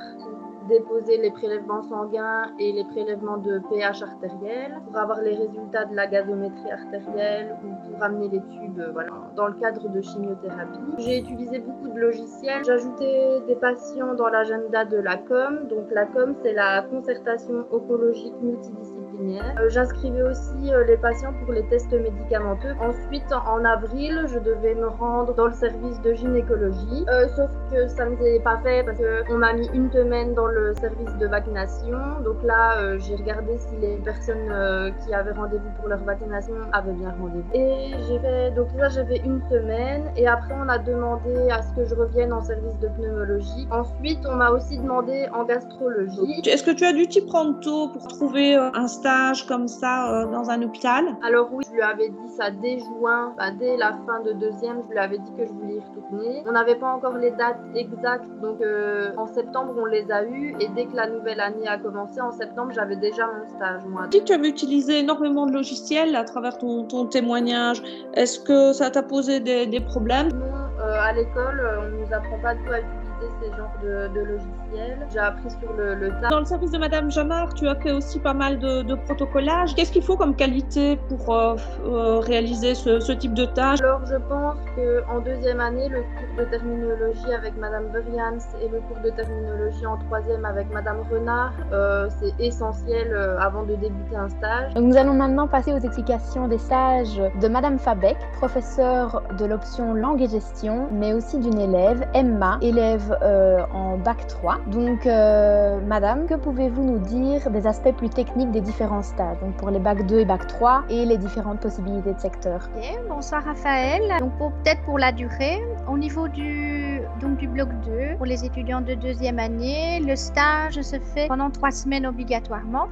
déposer 0.67 1.17
les 1.17 1.31
prélèvements 1.31 1.83
sanguins 1.83 2.51
et 2.59 2.71
les 2.71 2.83
prélèvements 2.85 3.37
de 3.37 3.59
pH 3.69 4.01
artériel 4.01 4.79
pour 4.85 4.97
avoir 4.97 5.21
les 5.21 5.35
résultats 5.35 5.85
de 5.85 5.95
la 5.95 6.07
gazométrie 6.07 6.71
artérielle 6.71 7.55
ou 7.63 7.89
pour 7.89 8.03
amener 8.03 8.29
les 8.29 8.41
tubes 8.41 8.81
voilà, 8.93 9.11
dans 9.35 9.47
le 9.47 9.53
cadre 9.53 9.87
de 9.89 10.01
chimiothérapie. 10.01 10.79
J'ai 10.97 11.19
utilisé 11.19 11.59
beaucoup 11.59 11.89
de 11.89 11.99
logiciels. 11.99 12.63
J'ajoutais 12.65 13.41
des 13.47 13.55
patients 13.55 14.13
dans 14.15 14.29
l'agenda 14.29 14.85
de 14.85 14.97
la 14.97 15.17
COM. 15.17 15.67
Donc 15.67 15.91
la 15.91 16.05
COM, 16.05 16.35
c'est 16.43 16.53
la 16.53 16.81
concertation 16.83 17.65
oncologique 17.71 18.35
multidisciplinaire 18.41 18.94
Euh, 19.21 19.69
J'inscrivais 19.69 20.23
aussi 20.23 20.73
euh, 20.73 20.83
les 20.85 20.97
patients 20.97 21.33
pour 21.43 21.53
les 21.53 21.63
tests 21.67 21.91
médicamenteux. 21.91 22.73
Ensuite, 22.79 23.31
en, 23.31 23.63
avril, 23.63 24.25
je 24.27 24.39
devais 24.39 24.75
me 24.75 24.87
rendre 24.87 25.33
dans 25.33 25.47
le 25.47 25.53
service 25.53 25.99
de 26.01 26.13
gynécologie. 26.13 27.05
Euh, 27.09 27.27
sauf 27.35 27.49
que 27.71 27.87
ça 27.87 28.05
ne 28.05 28.15
s'est 28.17 28.41
pas 28.43 28.59
fait 28.63 28.83
parce 28.83 28.99
qu'on 29.27 29.37
m'a 29.37 29.53
mis 29.53 29.67
une 29.73 29.91
semaine 29.91 30.33
dans 30.33 30.47
le 30.47 30.73
service 30.75 31.15
de 31.19 31.27
vaccination. 31.27 31.97
Donc 32.23 32.43
là, 32.43 32.77
euh, 32.79 32.97
j'ai 32.99 33.15
regardé 33.15 33.57
si 33.57 33.75
les 33.81 33.97
personnes 33.97 34.49
euh, 34.51 34.91
qui 35.05 35.13
avaient 35.13 35.31
rendez-vous 35.31 35.69
pour 35.79 35.87
leur 35.87 36.03
vaccination 36.03 36.53
avaient 36.73 36.93
bien 36.93 37.13
rendez-vous. 37.19 37.49
Et 37.53 37.91
j'ai 38.07 38.19
fait, 38.19 38.51
donc 38.51 38.67
là, 38.77 38.89
j'avais 38.89 39.17
une 39.17 39.41
semaine. 39.49 40.11
Et 40.17 40.27
après, 40.27 40.53
on 40.57 40.67
a 40.69 40.77
demandé 40.77 41.49
à 41.49 41.61
ce 41.61 41.73
que 41.75 41.85
je 41.85 41.95
revienne 41.95 42.33
en 42.33 42.41
service 42.41 42.77
de 42.79 42.87
pneumologie. 42.89 43.67
Ensuite, 43.71 44.19
on 44.25 44.35
m'a 44.35 44.51
aussi 44.51 44.77
demandé 44.77 45.27
en 45.33 45.43
gastrologie. 45.43 46.41
Est-ce 46.45 46.63
que 46.63 46.71
tu 46.71 46.85
as 46.85 46.93
dû 46.93 47.07
t'y 47.07 47.21
prendre 47.21 47.59
tôt 47.59 47.89
pour 47.89 48.07
trouver 48.07 48.55
euh, 48.55 48.69
un 48.73 48.87
stage 49.05 49.45
comme 49.45 49.67
ça 49.67 50.11
euh, 50.11 50.25
dans 50.31 50.49
un 50.49 50.61
hôpital? 50.63 51.03
Alors 51.23 51.47
oui, 51.51 51.63
je 51.69 51.75
lui 51.75 51.81
avais 51.81 52.09
dit 52.09 52.29
ça 52.37 52.49
dès 52.49 52.79
juin, 52.79 53.33
bah, 53.37 53.51
dès 53.51 53.77
la 53.77 53.91
fin 54.05 54.21
de 54.25 54.31
deuxième, 54.33 54.81
je 54.83 54.89
lui 54.89 54.97
avais 54.97 55.19
dit 55.19 55.31
que 55.37 55.45
je 55.45 55.51
voulais 55.51 55.75
y 55.75 55.79
retourner. 55.79 56.43
On 56.47 56.53
n'avait 56.53 56.75
pas 56.75 56.87
encore 56.87 57.15
les 57.17 57.31
dates 57.31 57.59
exactes, 57.75 58.27
donc 58.41 58.61
euh, 58.61 59.11
en 59.17 59.27
septembre 59.27 59.73
on 59.77 59.85
les 59.85 60.11
a 60.11 60.23
eues 60.23 60.55
et 60.59 60.67
dès 60.75 60.85
que 60.85 60.95
la 60.95 61.07
nouvelle 61.07 61.39
année 61.39 61.67
a 61.67 61.77
commencé, 61.77 62.19
en 62.19 62.31
septembre 62.31 62.71
j'avais 62.73 62.95
déjà 62.95 63.27
mon 63.27 63.47
stage 63.47 63.85
moi. 63.85 64.07
Tu 64.07 64.33
avais 64.33 64.49
utilisé 64.49 64.99
énormément 64.99 65.45
de 65.45 65.53
logiciels 65.53 66.15
à 66.15 66.23
travers 66.23 66.57
ton, 66.57 66.85
ton 66.85 67.05
témoignage. 67.05 67.83
Est-ce 68.15 68.39
que 68.39 68.73
ça 68.73 68.89
t'a 68.89 69.03
posé 69.03 69.39
des, 69.39 69.67
des 69.67 69.81
problèmes? 69.81 70.29
Non, 70.29 70.45
euh, 70.79 71.09
à 71.09 71.13
l'école, 71.13 71.61
on 71.83 71.89
nous 71.99 72.11
apprend 72.11 72.39
pas 72.39 72.55
du 72.55 72.63
tout 72.63 72.71
à 72.71 72.79
utiliser 72.79 73.04
ces 73.41 73.49
genres 73.55 73.71
de, 73.83 74.07
de 74.13 74.19
logiciels. 74.19 75.07
J'ai 75.11 75.19
appris 75.19 75.49
sur 75.49 75.73
le, 75.73 75.95
le 75.95 76.09
tas. 76.21 76.29
Dans 76.29 76.39
le 76.39 76.45
service 76.45 76.71
de 76.71 76.77
Madame 76.77 77.11
Jamard, 77.11 77.53
tu 77.53 77.67
as 77.67 77.75
fait 77.75 77.91
aussi 77.91 78.19
pas 78.19 78.33
mal 78.33 78.59
de, 78.59 78.83
de 78.83 78.95
protocolage. 78.95 79.75
Qu'est-ce 79.75 79.91
qu'il 79.91 80.03
faut 80.03 80.17
comme 80.17 80.35
qualité 80.35 80.97
pour 81.09 81.33
euh, 81.33 81.55
euh, 81.85 82.19
réaliser 82.19 82.75
ce, 82.75 82.99
ce, 82.99 83.11
type 83.11 83.33
de 83.33 83.45
tâche? 83.45 83.81
Alors 83.81 84.05
je 84.05 84.15
pense 84.15 84.57
qu'en 84.75 85.19
deuxième 85.19 85.59
année, 85.59 85.89
le 85.89 86.01
cours 86.01 86.37
de 86.37 86.43
terminologie 86.45 87.33
avec 87.33 87.55
Madame 87.57 87.87
Burians 87.91 88.37
et 88.61 88.69
le 88.69 88.79
cours 88.81 88.97
de 89.03 89.09
terminologie 89.09 89.85
en 89.85 89.97
troisième 89.97 90.45
avec 90.45 90.71
Madame 90.73 91.01
Renard, 91.11 91.53
euh, 91.71 92.09
c'est 92.19 92.33
essentiel 92.43 93.15
avant 93.39 93.63
de 93.63 93.75
débuter 93.75 94.15
un 94.15 94.29
stage. 94.29 94.73
Donc 94.73 94.85
nous 94.85 94.97
allons 94.97 95.13
maintenant 95.13 95.47
passer 95.47 95.71
aux 95.73 95.79
explications 95.79 96.47
des 96.47 96.57
stages 96.57 97.21
de 97.41 97.47
Madame 97.47 97.79
Fabec, 97.79 98.17
professeure 98.37 99.23
de 99.37 99.45
l'option 99.45 99.93
langue 99.93 100.21
et 100.21 100.27
gestion, 100.27 100.87
mais 100.91 101.13
aussi 101.13 101.39
d'une 101.39 101.59
élève, 101.59 102.07
Emma, 102.13 102.57
élève 102.61 103.04
euh, 103.21 103.63
en 103.73 103.97
bac 103.97 104.27
3. 104.27 104.59
Donc 104.67 105.05
euh, 105.05 105.79
Madame, 105.81 106.25
que 106.27 106.35
pouvez-vous 106.35 106.83
nous 106.83 106.99
dire 106.99 107.49
des 107.49 107.67
aspects 107.67 107.93
plus 107.93 108.09
techniques 108.09 108.51
des 108.51 108.61
différents 108.61 109.03
stages, 109.03 109.39
donc 109.39 109.55
pour 109.57 109.69
les 109.69 109.79
bac 109.79 110.05
2 110.05 110.19
et 110.19 110.25
bac 110.25 110.47
3 110.47 110.85
et 110.89 111.05
les 111.05 111.17
différentes 111.17 111.59
possibilités 111.59 112.13
de 112.13 112.19
secteur 112.19 112.69
bonsoir 113.07 113.43
Raphaël. 113.43 114.01
Donc 114.19 114.37
peut-être 114.37 114.81
pour 114.83 114.99
la 114.99 115.11
durée, 115.11 115.61
au 115.87 115.97
niveau 115.97 116.27
du, 116.27 117.01
donc 117.21 117.37
du 117.37 117.47
bloc 117.47 117.69
2, 117.85 118.17
pour 118.17 118.25
les 118.25 118.45
étudiants 118.45 118.81
de 118.81 118.93
deuxième 118.93 119.39
année, 119.39 119.99
le 120.05 120.15
stage 120.15 120.81
se 120.81 120.99
fait 120.99 121.27
pendant 121.27 121.49
trois 121.49 121.71
semaines 121.71 122.05
obligatoirement 122.05 122.87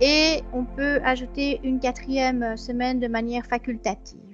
et 0.00 0.42
on 0.52 0.64
peut 0.64 1.00
ajouter 1.04 1.60
une 1.62 1.80
quatrième 1.80 2.56
semaine 2.56 3.00
de 3.00 3.08
manière 3.08 3.44
facultative. 3.46 4.29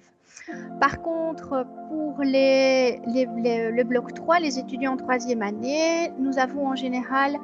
Par 0.80 1.02
contre, 1.02 1.66
pour 1.88 2.14
le 2.18 3.82
bloc 3.82 4.14
3, 4.14 4.40
les 4.40 4.58
étudiants 4.58 4.92
en 4.92 4.96
troisième 4.96 5.42
année, 5.42 6.12
nous 6.18 6.38
avons 6.38 6.68
en 6.68 6.76
général 6.76 7.36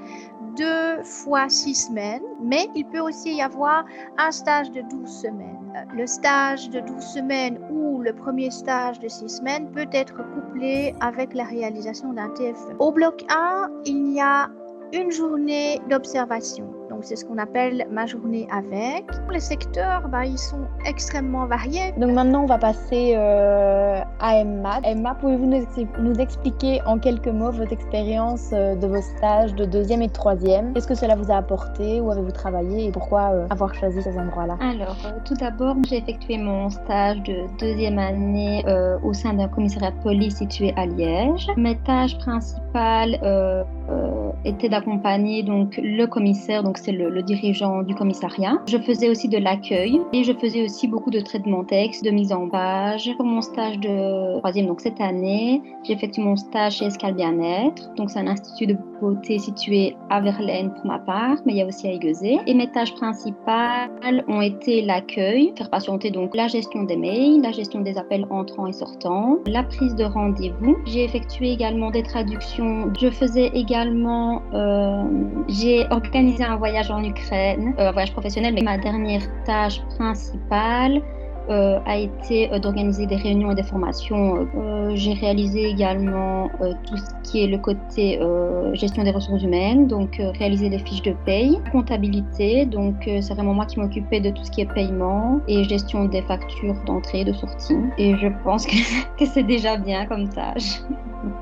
deux 0.57 1.03
fois 1.03 1.49
six 1.49 1.75
semaines, 1.75 2.23
mais 2.43 2.69
il 2.75 2.85
peut 2.85 3.01
aussi 3.01 3.35
y 3.35 3.43
avoir 3.43 3.85
un 4.19 4.31
stage 4.31 4.71
de 4.71 4.83
12 4.83 5.09
semaines. 5.09 5.73
Euh, 5.77 5.85
Le 5.95 6.07
stage 6.07 6.69
de 6.71 6.81
12 6.81 7.03
semaines 7.03 7.59
ou 7.71 8.03
le 8.03 8.13
premier 8.13 8.51
stage 8.51 8.99
de 8.99 9.09
6 9.09 9.29
semaines 9.29 9.71
peut 9.71 9.89
être 9.93 10.17
couplé 10.35 10.95
avec 11.01 11.33
la 11.35 11.45
réalisation 11.45 12.13
d'un 12.13 12.29
TFE. 12.31 12.77
Au 12.79 12.93
bloc 12.93 13.25
1, 13.31 13.71
il 13.87 14.13
y 14.13 14.21
a 14.21 14.51
une 14.93 15.11
journée 15.11 15.81
d'observation. 15.89 16.82
Donc 17.03 17.09
c'est 17.09 17.17
ce 17.17 17.25
qu'on 17.25 17.39
appelle 17.39 17.85
ma 17.91 18.07
journée 18.07 18.47
avec. 18.53 19.07
Les 19.33 19.41
secteurs, 19.41 20.07
bah, 20.07 20.25
ils 20.25 20.39
sont 20.39 20.69
extrêmement 20.87 21.47
variés. 21.47 21.91
Donc 21.97 22.13
maintenant 22.13 22.45
on 22.45 22.47
va 22.47 22.59
passer 22.59 23.15
euh, 23.17 23.99
à 24.21 24.37
Emma. 24.37 24.79
Emma, 24.85 25.17
pouvez-vous 25.17 25.47
nous, 25.47 25.57
expli- 25.57 25.89
nous 25.99 26.15
expliquer 26.21 26.81
en 26.87 27.01
quelques 27.01 27.27
mots 27.27 27.51
votre 27.51 27.73
expérience 27.73 28.51
euh, 28.53 28.77
de 28.77 28.87
vos 28.87 29.01
stages 29.01 29.53
de 29.57 29.65
deuxième 29.65 30.01
et 30.03 30.07
de 30.07 30.13
troisième? 30.13 30.75
Qu'est-ce 30.75 30.87
que 30.87 30.95
cela 30.95 31.17
vous 31.17 31.33
a 31.33 31.39
apporté? 31.39 32.01
Où 32.01 32.13
avez-vous 32.13 32.31
travaillé? 32.31 32.87
Et 32.87 32.93
pourquoi 32.93 33.33
euh, 33.33 33.47
avoir 33.51 33.75
choisi 33.75 34.01
ces 34.01 34.17
endroits-là? 34.17 34.57
Alors, 34.61 34.97
euh, 35.05 35.19
tout 35.25 35.35
d'abord, 35.35 35.75
j'ai 35.89 35.97
effectué 35.97 36.39
mon 36.39 36.71
stage 36.71 37.21
de 37.25 37.47
deuxième 37.59 37.99
année 37.99 38.63
euh, 38.69 38.97
au 39.03 39.13
sein 39.13 39.35
d'un 39.35 39.49
commissariat 39.49 39.91
de 39.91 40.03
police 40.05 40.37
situé 40.37 40.73
à 40.77 40.87
Liège. 40.87 41.49
Mes 41.57 41.77
tâches 41.79 42.17
principales 42.19 43.19
euh, 43.25 43.65
euh, 43.91 44.31
étaient 44.45 44.69
d'accompagner 44.69 45.43
donc 45.43 45.81
le 45.83 46.07
commissaire, 46.07 46.63
donc 46.63 46.79
c'est 46.79 46.92
le, 46.93 47.23
dirigeant 47.23 47.83
du 47.83 47.95
commissariat. 47.95 48.61
Je 48.67 48.79
faisais 48.79 49.09
aussi 49.09 49.29
de 49.29 49.39
l'accueil 49.39 50.01
et 50.13 50.25
je 50.25 50.33
faisais 50.33 50.65
aussi 50.65 50.89
beaucoup 50.89 51.11
de 51.11 51.21
traitement 51.21 51.65
texte, 51.65 52.05
de 52.05 52.11
mise 52.11 52.33
en 52.33 52.49
page. 52.49 53.11
Pour 53.17 53.27
mon 53.27 53.41
stage 53.41 53.79
de 53.79 54.39
troisième, 54.39 54.67
donc 54.67 54.81
cette 54.81 55.01
année, 55.01 55.63
j'ai 55.85 55.93
effectué 55.93 56.23
mon 56.23 56.37
stage 56.37 56.79
chez 56.79 56.87
Escal 56.87 57.15
Bien-être. 57.15 57.95
Donc 57.95 58.11
c'est 58.11 58.19
un 58.19 58.29
institut 58.29 58.67
de 58.67 58.77
beauté 59.03 59.39
situé 59.39 59.97
à 60.11 60.21
Verlaine 60.21 60.73
pour 60.75 60.87
ma 60.87 61.01
part, 61.01 61.39
mais 61.45 61.53
il 61.55 61.59
y 61.59 61.63
a 61.63 61.67
aussi 61.67 61.89
à 61.89 61.93
Aiguezé. 61.93 62.39
Et 62.47 62.55
mes 62.55 62.71
tâches 62.71 62.95
principales 62.95 64.25
ont 64.29 64.41
été 64.41 64.83
l'accueil, 64.83 65.53
faire 65.59 65.71
patienter 65.71 66.11
donc 66.11 66.37
la 66.37 66.47
gestion 66.47 66.85
des 66.85 66.97
mails, 66.97 67.43
la 67.43 67.53
gestion 67.53 67.81
des 67.81 67.99
appels 67.99 68.27
entrants 68.31 68.69
et 68.69 68.73
sortants, 68.73 69.39
la 69.47 69.65
prise 69.65 69.95
de 69.97 70.05
rendez-vous. 70.05 70.77
J'ai 70.87 71.05
effectué 71.05 71.51
également 71.51 71.91
des 71.91 72.05
traductions. 72.05 72.93
Je 73.01 73.11
faisais 73.11 73.49
également, 73.55 74.43
euh, 74.55 75.03
j'ai 75.49 75.85
organisé 75.91 76.45
un 76.45 76.57
voyage 76.57 76.91
en 76.91 77.03
Ukraine, 77.03 77.75
euh, 77.79 77.89
un 77.89 77.93
voyage 77.93 78.13
professionnel, 78.13 78.55
mais 78.55 78.63
ma 78.63 78.79
dernière 78.79 79.23
tâche 79.45 79.81
principale 79.97 81.03
euh, 81.51 81.79
a 81.87 81.97
été 81.99 82.53
euh, 82.53 82.59
d'organiser 82.59 83.07
des 83.07 83.17
réunions 83.17 83.51
et 83.51 83.55
des 83.55 83.63
formations. 83.63 84.49
Euh, 84.57 84.93
J'ai 84.95 85.13
réalisé 85.15 85.65
également 85.69 86.51
euh, 86.61 86.73
tout 86.87 86.97
ce 86.97 87.31
qui 87.31 87.45
est 87.45 87.47
le 87.47 87.59
côté 87.59 88.21
euh, 88.21 88.75
gestion 88.75 89.03
des 89.03 89.11
ressources 89.11 89.43
humaines, 89.43 89.87
donc 89.87 90.21
euh, 90.21 90.31
réaliser 90.39 90.69
les 90.69 90.79
fiches 90.79 91.03
de 91.03 91.15
paye, 91.25 91.59
comptabilité, 91.73 92.67
donc 92.67 92.95
c'est 93.05 93.35
vraiment 93.35 93.55
moi 93.55 93.67
qui 93.67 93.81
m'occupais 93.81 94.21
de 94.21 94.31
tout 94.31 94.45
ce 94.45 94.51
qui 94.51 94.61
est 94.61 94.73
paiement 94.73 95.41
et 95.49 95.65
gestion 95.65 96.05
des 96.07 96.23
factures 96.23 96.77
d'entrée 96.87 97.21
et 97.21 97.25
de 97.25 97.33
sortie. 97.33 97.77
Et 97.99 98.17
je 98.17 98.29
pense 98.45 98.67
que, 98.67 98.77
que 99.19 99.27
c'est 99.27 99.43
déjà 99.43 99.77
bien 99.77 100.07
comme 100.07 100.29
tâche. 100.29 100.81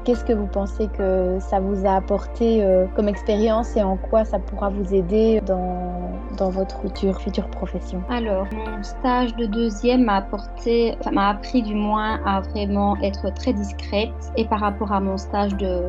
Qu'est-ce 0.05 0.25
que 0.25 0.33
vous 0.33 0.47
pensez 0.47 0.89
que 0.89 1.39
ça 1.41 1.61
vous 1.61 1.87
a 1.87 1.97
apporté 1.97 2.63
euh, 2.63 2.87
comme 2.95 3.09
expérience 3.09 3.77
et 3.77 3.83
en 3.83 3.97
quoi 3.97 4.25
ça 4.25 4.39
pourra 4.39 4.69
vous 4.69 4.95
aider 4.95 5.41
dans, 5.47 6.11
dans 6.37 6.51
votre 6.51 6.81
future, 6.81 7.21
future 7.21 7.49
profession? 7.49 8.03
Alors, 8.09 8.47
mon 8.53 8.83
stage 8.83 9.35
de 9.37 9.47
deuxième 9.47 10.05
m'a 10.05 10.17
apporté, 10.17 10.95
enfin, 11.01 11.11
m'a 11.11 11.29
appris 11.31 11.63
du 11.63 11.75
moins 11.75 12.21
à 12.25 12.41
vraiment 12.41 12.97
être 13.03 13.33
très 13.35 13.53
discrète. 13.53 14.11
Et 14.37 14.45
par 14.45 14.61
rapport 14.61 14.93
à 14.93 15.01
mon 15.01 15.17
stage 15.17 15.57
de 15.57 15.81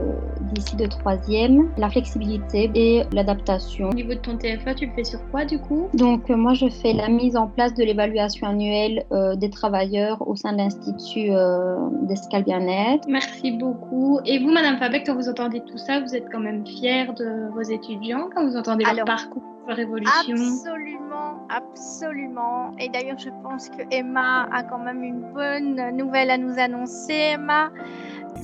d'ici 0.54 0.76
de 0.76 0.86
troisième, 0.86 1.70
la 1.78 1.90
flexibilité 1.90 2.72
et 2.76 3.04
l'adaptation. 3.12 3.90
Au 3.90 3.94
niveau 3.94 4.14
de 4.14 4.20
ton 4.20 4.38
TFA, 4.38 4.76
tu 4.76 4.88
le 4.88 4.94
fais 4.94 5.04
sur 5.04 5.20
quoi 5.30 5.46
du 5.46 5.60
coup? 5.60 5.90
Donc, 5.94 6.30
euh, 6.30 6.36
moi, 6.36 6.54
je 6.54 6.68
fais 6.68 6.94
la 6.94 7.10
mise 7.10 7.36
en 7.36 7.48
place 7.48 7.74
de 7.74 7.84
l'évaluation 7.84 8.48
annuelle 8.48 9.06
euh, 9.12 9.36
des 9.36 9.50
travailleurs 9.50 10.28
au 10.28 10.36
sein 10.36 10.54
de 10.54 10.58
l'Institut 10.58 11.32
euh, 11.32 11.76
d'Escal 12.04 12.44
Bien-être. 12.44 13.08
Merci 13.08 13.52
beaucoup. 13.52 13.81
Et 14.26 14.40
vous, 14.40 14.52
Madame 14.52 14.78
Fabec, 14.78 15.04
quand 15.06 15.16
vous 15.16 15.30
entendez 15.30 15.62
tout 15.62 15.78
ça, 15.78 16.00
vous 16.00 16.16
êtes 16.16 16.30
quand 16.32 16.40
même 16.40 16.66
fière 16.66 17.14
de 17.14 17.50
vos 17.54 17.62
étudiants 17.62 18.30
quand 18.34 18.46
vous 18.46 18.56
entendez 18.56 18.84
leur 18.84 18.94
Alors, 18.94 19.06
parcours, 19.06 19.44
leur 19.68 19.80
évolution 19.80 20.36
Absolument, 20.36 21.48
absolument. 21.50 22.72
Et 22.80 22.90
d'ailleurs, 22.90 23.18
je 23.20 23.30
pense 23.44 23.70
que 23.70 23.84
Emma 23.92 24.48
a 24.52 24.64
quand 24.64 24.80
même 24.80 25.04
une 25.04 25.22
bonne 25.34 25.76
nouvelle 25.98 26.30
à 26.30 26.38
nous 26.38 26.58
annoncer. 26.60 27.34
Emma, 27.34 27.72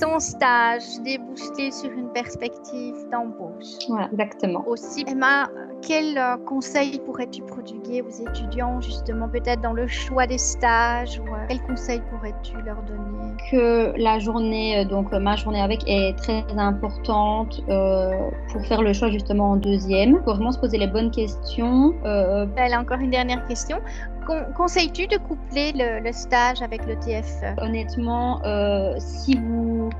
ton 0.00 0.18
stage 0.18 1.00
débouché 1.04 1.70
sur 1.70 1.90
une 1.92 2.10
perspective 2.12 2.94
d'embauche? 3.10 3.86
Voilà, 3.88 4.08
exactement. 4.12 4.64
Aussi, 4.66 5.04
Emma, 5.06 5.48
quel 5.82 6.18
euh, 6.18 6.36
conseil 6.46 7.00
pourrais-tu 7.04 7.42
prodiguer 7.42 8.02
aux 8.02 8.10
étudiants, 8.10 8.80
justement, 8.80 9.28
peut-être 9.28 9.60
dans 9.60 9.72
le 9.72 9.86
choix 9.86 10.26
des 10.26 10.38
stages 10.38 11.20
ou 11.20 11.34
euh, 11.34 11.38
quel 11.48 11.60
conseil 11.62 12.00
pourrais-tu 12.10 12.54
leur 12.62 12.82
donner? 12.82 13.34
Que 13.50 13.92
la 13.96 14.18
journée, 14.18 14.80
euh, 14.80 14.84
donc 14.84 15.12
ma 15.12 15.36
journée 15.36 15.60
avec, 15.60 15.82
est 15.86 16.16
très 16.16 16.44
importante 16.56 17.60
euh, 17.68 18.28
pour 18.52 18.64
faire 18.66 18.82
le 18.82 18.92
choix 18.92 19.10
justement 19.10 19.52
en 19.52 19.56
deuxième. 19.56 20.16
Faut 20.24 20.34
vraiment 20.34 20.52
se 20.52 20.58
poser 20.58 20.78
les 20.78 20.88
bonnes 20.88 21.10
questions. 21.10 21.94
Euh, 22.04 22.46
Elle 22.56 22.74
a 22.74 22.80
encore 22.80 22.98
une 22.98 23.10
dernière 23.10 23.44
question. 23.46 23.78
Conseilles-tu 24.56 25.06
de 25.06 25.16
coupler 25.16 25.72
le, 25.74 26.12
stage 26.12 26.60
avec 26.62 26.86
le 26.86 26.98
TFE 26.98 27.60
Honnêtement, 27.62 28.42
euh, 28.44 28.94
si 28.98 29.38
vous, 29.38 29.90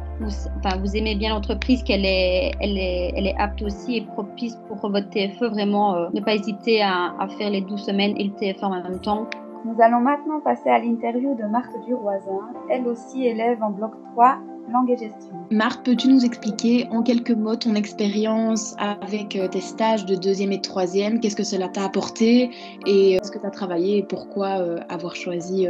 aimez 0.94 1.14
bien 1.14 1.30
l'entreprise, 1.30 1.82
qu'elle 1.82 2.04
est, 2.04 2.52
elle 2.60 2.76
est, 2.76 3.12
elle 3.16 3.26
est 3.26 3.36
apte 3.38 3.62
aussi 3.62 3.96
et 3.96 4.00
propice 4.02 4.58
pour 4.68 4.90
votre 4.90 5.08
TFE, 5.10 5.46
vraiment, 5.46 5.94
euh, 5.94 6.08
ne 6.12 6.20
pas 6.20 6.34
hésiter 6.34 6.82
à, 6.82 7.14
à, 7.18 7.28
faire 7.38 7.50
les 7.50 7.62
12 7.62 7.80
semaines 7.80 8.14
et 8.16 8.24
le 8.24 8.32
TFE 8.32 8.62
en 8.62 8.70
même 8.82 9.00
temps. 9.00 9.28
Nous 9.64 9.74
allons 9.82 10.00
maintenant 10.00 10.40
passer 10.40 10.70
à 10.70 10.78
l'interview 10.78 11.34
de 11.34 11.44
Marthe 11.44 11.74
Duroisin, 11.84 12.48
elle 12.70 12.86
aussi 12.86 13.26
élève 13.26 13.62
en 13.62 13.70
bloc 13.70 13.92
3 14.12 14.38
langue 14.70 14.90
et 14.90 14.96
gestion. 14.96 15.32
Marthe, 15.50 15.84
peux-tu 15.84 16.08
nous 16.08 16.24
expliquer 16.24 16.86
en 16.90 17.02
quelques 17.02 17.30
mots 17.30 17.56
ton 17.56 17.74
expérience 17.74 18.76
avec 18.78 19.34
euh, 19.36 19.48
tes 19.48 19.60
stages 19.60 20.04
de 20.06 20.14
deuxième 20.14 20.52
et 20.52 20.58
de 20.58 20.62
troisième? 20.62 21.20
Qu'est-ce 21.20 21.36
que 21.36 21.42
cela 21.42 21.68
t'a 21.68 21.84
apporté 21.84 22.50
et 22.86 23.16
euh, 23.16 23.20
est-ce 23.20 23.30
que 23.30 23.38
tu 23.38 23.46
as 23.46 23.50
travaillé 23.50 23.98
et 23.98 24.02
pourquoi 24.02 24.60
euh, 24.60 24.78
avoir 24.88 25.16
choisi 25.16 25.66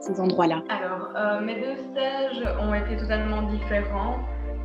ces 0.00 0.20
endroits-là? 0.20 0.62
Alors, 0.70 1.42
mes 1.42 1.54
deux 1.54 1.76
stages 1.90 2.42
ont 2.60 2.74
été 2.74 2.96
totalement 2.96 3.42
différents. 3.42 4.16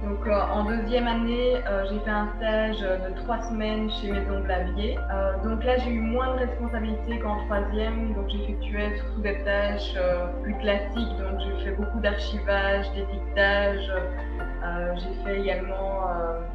Donc 0.03 0.27
euh, 0.27 0.41
en 0.51 0.65
deuxième 0.65 1.07
année, 1.07 1.55
euh, 1.69 1.85
j'ai 1.89 1.99
fait 1.99 2.09
un 2.09 2.27
stage 2.35 2.79
de 2.79 3.15
trois 3.21 3.41
semaines 3.43 3.89
chez 3.89 4.11
Maison 4.11 4.41
Blavier. 4.41 4.97
Euh, 4.97 5.41
donc 5.43 5.63
là, 5.63 5.77
j'ai 5.77 5.91
eu 5.91 6.01
moins 6.01 6.35
de 6.35 6.39
responsabilités 6.39 7.19
qu'en 7.19 7.37
troisième. 7.45 8.13
Donc 8.13 8.27
j'effectuais 8.27 8.97
surtout 8.97 9.21
des 9.21 9.41
tâches 9.43 9.95
plus 10.43 10.55
classiques. 10.57 11.17
Donc 11.17 11.39
j'ai 11.39 11.63
fait 11.63 11.71
beaucoup 11.71 11.99
d'archivage, 12.01 12.91
d'étiquetage. 12.93 13.91
j'ai 14.95 15.23
fait 15.23 15.39
également, 15.39 16.01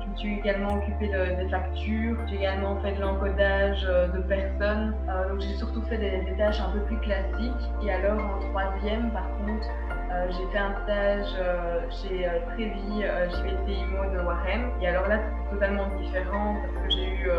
je 0.02 0.10
me 0.10 0.16
suis 0.16 0.38
également 0.38 0.74
occupée 0.74 1.08
des 1.08 1.48
factures. 1.48 2.16
J'ai 2.28 2.36
également 2.36 2.76
fait 2.82 2.92
de 2.92 3.00
l'encodage 3.00 3.82
de 3.82 4.20
personnes. 4.20 4.94
donc 5.30 5.40
j'ai 5.40 5.54
surtout 5.54 5.82
fait 5.82 5.96
des, 5.96 6.30
des 6.30 6.36
tâches 6.36 6.60
un 6.60 6.70
peu 6.70 6.80
plus 6.80 6.98
classiques. 6.98 7.70
Et 7.82 7.90
alors 7.90 8.20
en 8.20 8.38
troisième, 8.50 9.10
par 9.10 9.28
contre, 9.38 9.68
euh, 9.90 9.97
j'ai 10.30 10.46
fait 10.52 10.58
un 10.58 10.74
stage 10.82 11.34
euh, 11.38 11.80
chez 11.90 12.26
euh, 12.26 12.38
Trévi, 12.54 13.02
JVT 13.02 13.72
IMO 13.72 14.04
de 14.12 14.18
Warem. 14.20 14.70
Et 14.80 14.88
alors 14.88 15.08
là, 15.08 15.20
c'est 15.20 15.54
totalement 15.54 15.86
différent 15.98 16.56
parce 16.62 16.84
que 16.84 16.90
j'ai 16.90 17.08
eu 17.08 17.30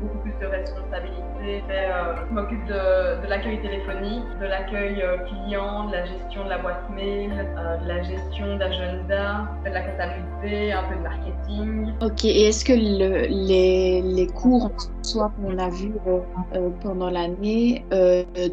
beaucoup 0.00 0.18
plus 0.18 0.32
de 0.40 0.46
responsabilités. 0.46 1.62
je 1.68 2.34
m'occupe 2.34 2.64
de, 2.66 3.28
l'accueil 3.28 3.60
téléphonique, 3.60 4.24
de 4.40 4.46
l'accueil 4.46 5.02
client, 5.26 5.86
de 5.88 5.92
la 5.92 6.04
gestion 6.04 6.44
de 6.44 6.48
la 6.48 6.58
boîte 6.58 6.90
mail, 6.94 7.30
de 7.30 7.88
la 7.88 8.02
gestion 8.02 8.56
d'agenda, 8.56 9.48
de 9.64 9.70
la 9.70 9.80
comptabilité, 9.82 10.72
un 10.72 10.82
peu 10.84 10.96
de 10.96 11.02
marketing. 11.02 11.92
Ok, 12.00 12.24
et 12.24 12.48
est-ce 12.48 12.64
que 12.64 12.72
les, 12.72 14.02
les, 14.02 14.26
cours 14.28 14.70
soit 15.02 15.32
qu'on 15.36 15.58
a 15.58 15.68
vu 15.68 15.92
pendant 16.82 17.10
l'année 17.10 17.84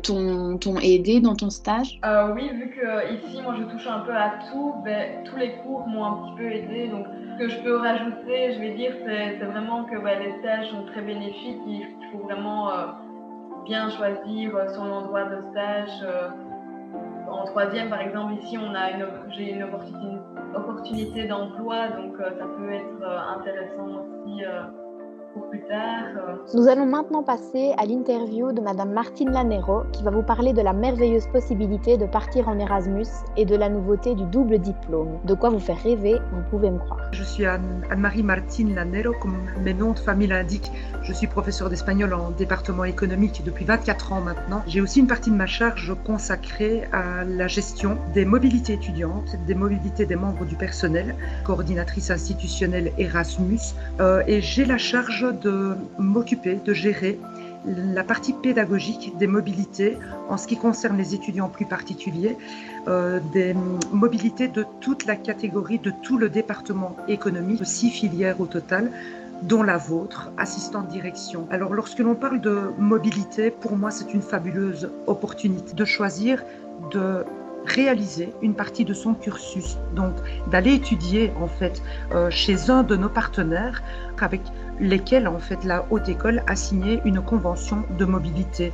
t'ont 0.04 0.78
aidé 0.82 1.20
dans 1.22 1.36
ton 1.36 1.50
stage? 1.50 2.00
Oui, 2.36 2.50
vu 2.54 2.70
que 2.70 3.14
ici, 3.14 3.42
moi 3.42 3.56
je 3.58 3.64
touche 3.64 3.88
un 3.88 4.00
peu 4.00 4.16
à 4.16 4.34
tout, 4.50 4.76
ben, 4.84 5.24
tous 5.24 5.38
les 5.38 5.54
cours 5.64 5.88
m'ont 5.88 6.06
un 6.06 6.14
petit 6.24 6.36
peu 6.38 6.52
aidé. 6.52 6.88
Donc 6.88 7.06
ce 7.38 7.44
que 7.44 7.50
je 7.50 7.60
peux 7.60 7.78
rajouter, 7.78 8.54
je 8.54 8.60
vais 8.60 8.72
dire, 8.72 8.94
c'est 9.06 9.46
vraiment 9.46 9.84
que 9.84 9.96
les 9.96 10.40
stages 10.40 10.70
sont 10.70 10.86
très 10.86 11.02
bénéfiques. 11.02 11.62
Il 11.68 11.88
faut 12.12 12.20
vraiment 12.20 12.72
euh, 12.72 12.86
bien 13.66 13.90
choisir 13.92 14.56
euh, 14.56 14.68
son 14.70 14.90
endroit 14.90 15.26
de 15.26 15.42
stage. 15.52 16.04
Euh. 16.04 16.30
en 17.30 17.46
troisième, 17.46 17.90
par 17.90 18.02
exemple, 18.02 18.34
ici, 18.42 18.58
on 18.58 18.74
a 18.74 18.90
j'ai 19.30 19.54
une 19.54 19.64
opportunité, 19.64 20.18
opportunité 20.56 21.28
d'emploi, 21.28 21.90
donc 21.90 22.16
ça 22.18 22.46
peut 22.58 22.72
être 22.72 23.04
intéressant 23.38 23.88
aussi 24.02 24.44
plus 25.50 25.62
tard. 25.62 26.06
Euh. 26.16 26.36
Nous 26.54 26.68
allons 26.68 26.86
maintenant 26.86 27.24
passer 27.24 27.74
à 27.78 27.86
l'interview 27.86 28.52
de 28.52 28.62
Madame 28.62 28.92
Martine 28.92 29.32
Lanero 29.32 29.84
qui 29.92 30.04
va 30.04 30.12
vous 30.12 30.24
parler 30.24 30.54
de 30.54 30.62
la 30.62 30.74
merveilleuse 30.74 31.28
possibilité 31.28 31.98
de 31.98 32.06
partir 32.06 32.48
en 32.48 32.60
Erasmus 32.60 33.08
et 33.36 33.46
de 33.46 33.56
la 33.56 33.70
nouveauté 33.70 34.16
du 34.16 34.26
double 34.26 34.60
diplôme. 34.60 35.20
De 35.26 35.34
quoi 35.34 35.50
vous 35.50 35.60
faire 35.60 35.82
rêver, 35.82 36.20
vous 36.32 36.42
pouvez 36.50 36.72
me 36.72 36.80
croire. 36.80 37.00
Je 37.12 37.24
suis 37.24 37.46
Anne-Marie 37.46 38.24
Martine 38.24 38.76
Lanero, 38.76 39.14
comme 39.22 39.38
mes 39.64 39.74
noms 39.74 39.94
de 39.94 40.00
famille 40.00 40.28
l'indiquent. 40.28 40.72
Je 41.04 41.14
suis 41.14 41.28
professeure 41.28 41.70
d'espagnol 41.70 42.14
en 42.14 42.32
département 42.32 42.84
économique 42.84 43.42
depuis 43.46 43.66
24 43.66 44.14
ans 44.14 44.22
maintenant. 44.22 44.64
J'ai 44.68 44.82
aussi 44.82 45.00
une 45.00 45.08
partie 45.08 45.32
de 45.32 45.36
ma 45.36 45.48
charge 45.48 45.96
consacrée 46.06 46.84
à 46.92 47.24
la 47.24 47.48
gestion 47.48 47.98
des 48.14 48.26
mobilités 48.26 48.74
étudiantes, 48.74 49.36
des 49.46 49.56
mobilités 49.56 50.06
des 50.06 50.16
membres 50.16 50.46
du 50.46 50.56
personnel, 50.56 51.16
coordinatrice 51.44 52.12
institutionnelle 52.12 52.92
Erasmus, 52.98 53.60
euh, 54.00 54.24
et 54.28 54.42
j'ai 54.42 54.66
la 54.66 54.78
charge 54.78 55.27
de 55.32 55.76
m'occuper, 55.98 56.56
de 56.64 56.74
gérer 56.74 57.20
la 57.66 58.04
partie 58.04 58.34
pédagogique 58.34 59.18
des 59.18 59.28
mobilités 59.28 59.98
en 60.30 60.38
ce 60.38 60.48
qui 60.48 60.58
concerne 60.58 60.98
les 60.98 61.14
étudiants 61.14 61.50
plus 61.50 61.66
particuliers, 61.66 62.38
euh, 62.88 63.20
des 63.34 63.56
mobilités 63.92 64.48
de 64.48 64.66
toute 64.80 65.06
la 65.06 65.16
catégorie, 65.16 65.80
de 65.80 65.92
tout 66.04 66.18
le 66.18 66.30
département 66.30 66.96
économique, 67.08 67.66
six 67.66 67.90
filières 67.90 68.40
au 68.40 68.46
total 68.46 68.92
dont 69.44 69.62
la 69.64 69.78
vôtre, 69.78 70.32
assistante 70.38 70.88
direction. 70.88 71.48
Alors 71.52 71.74
lorsque 71.74 72.00
l'on 72.00 72.16
parle 72.16 72.42
de 72.42 72.72
mobilité, 72.80 73.52
pour 73.52 73.76
moi 73.76 73.92
c'est 73.92 74.14
une 74.14 74.22
fabuleuse 74.22 74.90
opportunité 75.06 75.74
de 75.74 75.86
choisir 75.86 76.44
de 76.92 77.24
réaliser 77.66 78.34
une 78.42 78.54
partie 78.54 78.86
de 78.86 78.94
son 78.94 79.14
cursus, 79.14 79.78
donc 79.94 80.14
d'aller 80.50 80.74
étudier 80.74 81.34
en 81.42 81.48
fait 81.48 81.82
euh, 82.14 82.30
chez 82.30 82.70
un 82.70 82.84
de 82.84 82.96
nos 82.96 83.10
partenaires 83.10 83.84
avec 84.22 84.42
lesquels 84.80 85.28
en 85.28 85.40
fait 85.40 85.64
la 85.64 85.86
haute 85.90 86.10
école 86.10 86.44
a 86.48 86.56
signé 86.56 87.02
une 87.06 87.22
convention 87.22 87.84
de 87.98 88.06
mobilité. 88.06 88.72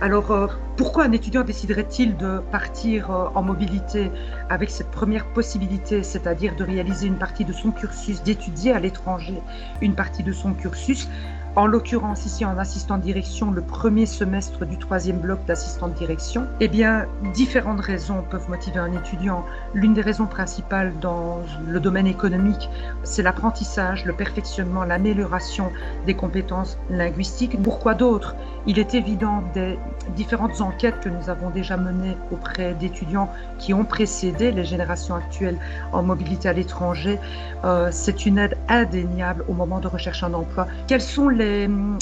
Alors 0.00 0.32
euh, 0.32 0.46
pourquoi 0.76 1.04
un 1.04 1.12
étudiant 1.12 1.42
déciderait-il 1.42 2.16
de 2.16 2.38
partir 2.50 3.10
euh, 3.10 3.28
en 3.34 3.42
mobilité 3.42 4.10
avec 4.48 4.70
cette 4.70 4.90
première 4.90 5.26
possibilité, 5.26 6.02
c'est-à-dire 6.02 6.56
de 6.56 6.64
réaliser 6.64 7.06
une 7.06 7.18
partie 7.18 7.44
de 7.44 7.52
son 7.52 7.70
cursus, 7.70 8.22
d'étudier 8.22 8.72
à 8.72 8.80
l'étranger 8.80 9.40
une 9.80 9.94
partie 9.94 10.22
de 10.22 10.32
son 10.32 10.54
cursus? 10.54 11.08
En 11.54 11.66
l'occurrence 11.66 12.24
ici 12.24 12.44
en 12.44 12.56
assistant 12.56 12.96
de 12.96 13.02
direction 13.02 13.50
le 13.50 13.60
premier 13.60 14.06
semestre 14.06 14.64
du 14.64 14.78
troisième 14.78 15.18
bloc 15.18 15.44
d'assistant 15.44 15.88
de 15.88 15.94
direction, 15.94 16.46
eh 16.60 16.68
bien, 16.68 17.06
différentes 17.34 17.80
raisons 17.80 18.24
peuvent 18.30 18.48
motiver 18.48 18.78
un 18.78 18.92
étudiant. 18.92 19.44
L'une 19.74 19.92
des 19.92 20.00
raisons 20.00 20.26
principales 20.26 20.94
dans 21.00 21.40
le 21.66 21.78
domaine 21.78 22.06
économique, 22.06 22.70
c'est 23.02 23.22
l'apprentissage, 23.22 24.06
le 24.06 24.14
perfectionnement, 24.14 24.84
l'amélioration 24.84 25.70
des 26.06 26.14
compétences 26.14 26.78
linguistiques. 26.88 27.62
Pourquoi 27.62 27.94
d'autres? 27.94 28.34
Il 28.66 28.78
est 28.78 28.94
évident 28.94 29.42
des 29.54 29.78
différentes 30.16 30.60
enquêtes 30.60 31.00
que 31.00 31.08
nous 31.08 31.28
avons 31.28 31.50
déjà 31.50 31.76
menées 31.76 32.16
auprès 32.30 32.74
d'étudiants 32.74 33.28
qui 33.58 33.74
ont 33.74 33.84
précédé 33.84 34.52
les 34.52 34.64
générations 34.64 35.16
actuelles 35.16 35.58
en 35.92 36.02
mobilité 36.02 36.48
à 36.48 36.52
l'étranger. 36.52 37.18
Euh, 37.64 37.88
c'est 37.90 38.24
une 38.24 38.38
aide 38.38 38.56
indéniable 38.68 39.44
au 39.48 39.52
moment 39.52 39.80
de 39.80 39.88
recherche 39.88 40.22
d'un 40.22 40.32
emploi. 40.32 40.66
Quels 40.86 41.00
sont 41.00 41.28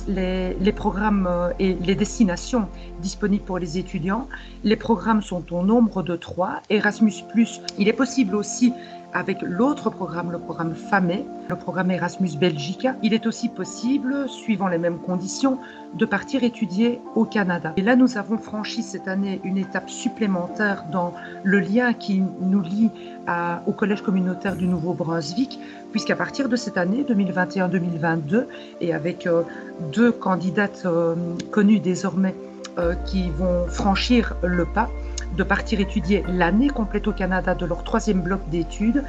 les, 0.07 0.73
programmes 0.73 1.27
euh, 1.29 1.51
et 1.59 1.75
les 1.75 1.95
destinations 1.95 2.69
disponibles 3.01 3.45
pour 3.45 3.59
les 3.59 3.79
étudiants. 3.79 4.29
Les 4.65 4.77
programmes 4.77 5.23
sont 5.23 5.53
au 5.53 5.63
nombre 5.63 6.03
de 6.03 6.17
trois. 6.17 6.63
Erasmus, 6.71 7.13
il 7.79 7.89
est 7.89 7.93
possible 7.93 8.35
aussi 8.35 8.73
avec 9.13 9.43
l'autre 9.43 9.91
programme, 9.91 10.31
le 10.31 10.39
programme 10.39 10.75
FAME, 10.75 11.25
le 11.49 11.57
programme 11.57 11.91
Erasmus 11.91 12.37
Belgica, 12.39 12.95
il 13.03 13.13
est 13.13 13.27
aussi 13.27 13.49
possible, 13.49 14.29
suivant 14.29 14.69
les 14.69 14.79
mêmes 14.79 14.99
conditions, 14.99 15.59
de 15.95 16.05
partir 16.05 16.45
étudier 16.45 17.01
au 17.17 17.25
Canada. 17.25 17.73
Et 17.77 17.83
là, 17.83 17.97
nous 17.97 18.17
avons 18.19 18.39
franchi 18.39 18.83
cette 18.83 19.09
année 19.09 19.41
une 19.43 19.59
étape 19.59 19.91
supplémentaire 19.91 20.85
dans 20.93 21.15
le 21.43 21.59
lien 21.59 21.93
qui 21.93 22.23
nous 22.41 22.63
lie 22.63 22.91
au 23.67 23.73
Collège 23.73 24.03
communautaire 24.03 24.57
du 24.57 24.67
Nouveau-Brunswick, 24.67 25.59
puisqu'à 25.93 26.17
partir 26.17 26.49
de 26.49 26.57
cette 26.57 26.77
année 26.77 27.05
2021-2022, 27.09 28.47
et 28.81 28.93
avec 28.93 29.27
euh, 29.27 29.43
deux 29.93 30.13
candidates 30.13 30.83
euh, 30.85 31.15
connues 31.51 31.81
désormais 31.81 32.35
euh, 32.79 32.95
qui 33.07 33.31
vont 33.31 33.67
franchir 33.67 34.35
le 34.43 34.65
pas, 34.65 34.89
de 35.37 35.43
partir 35.43 35.81
étudier 35.81 36.25
l'année 36.29 36.69
complète 36.69 37.07
au 37.09 37.13
Canada 37.13 37.55
de 37.55 37.67
leur 37.67 37.85
troisième 37.85 38.23
bloc 38.23 38.41
d'études, 38.49 39.05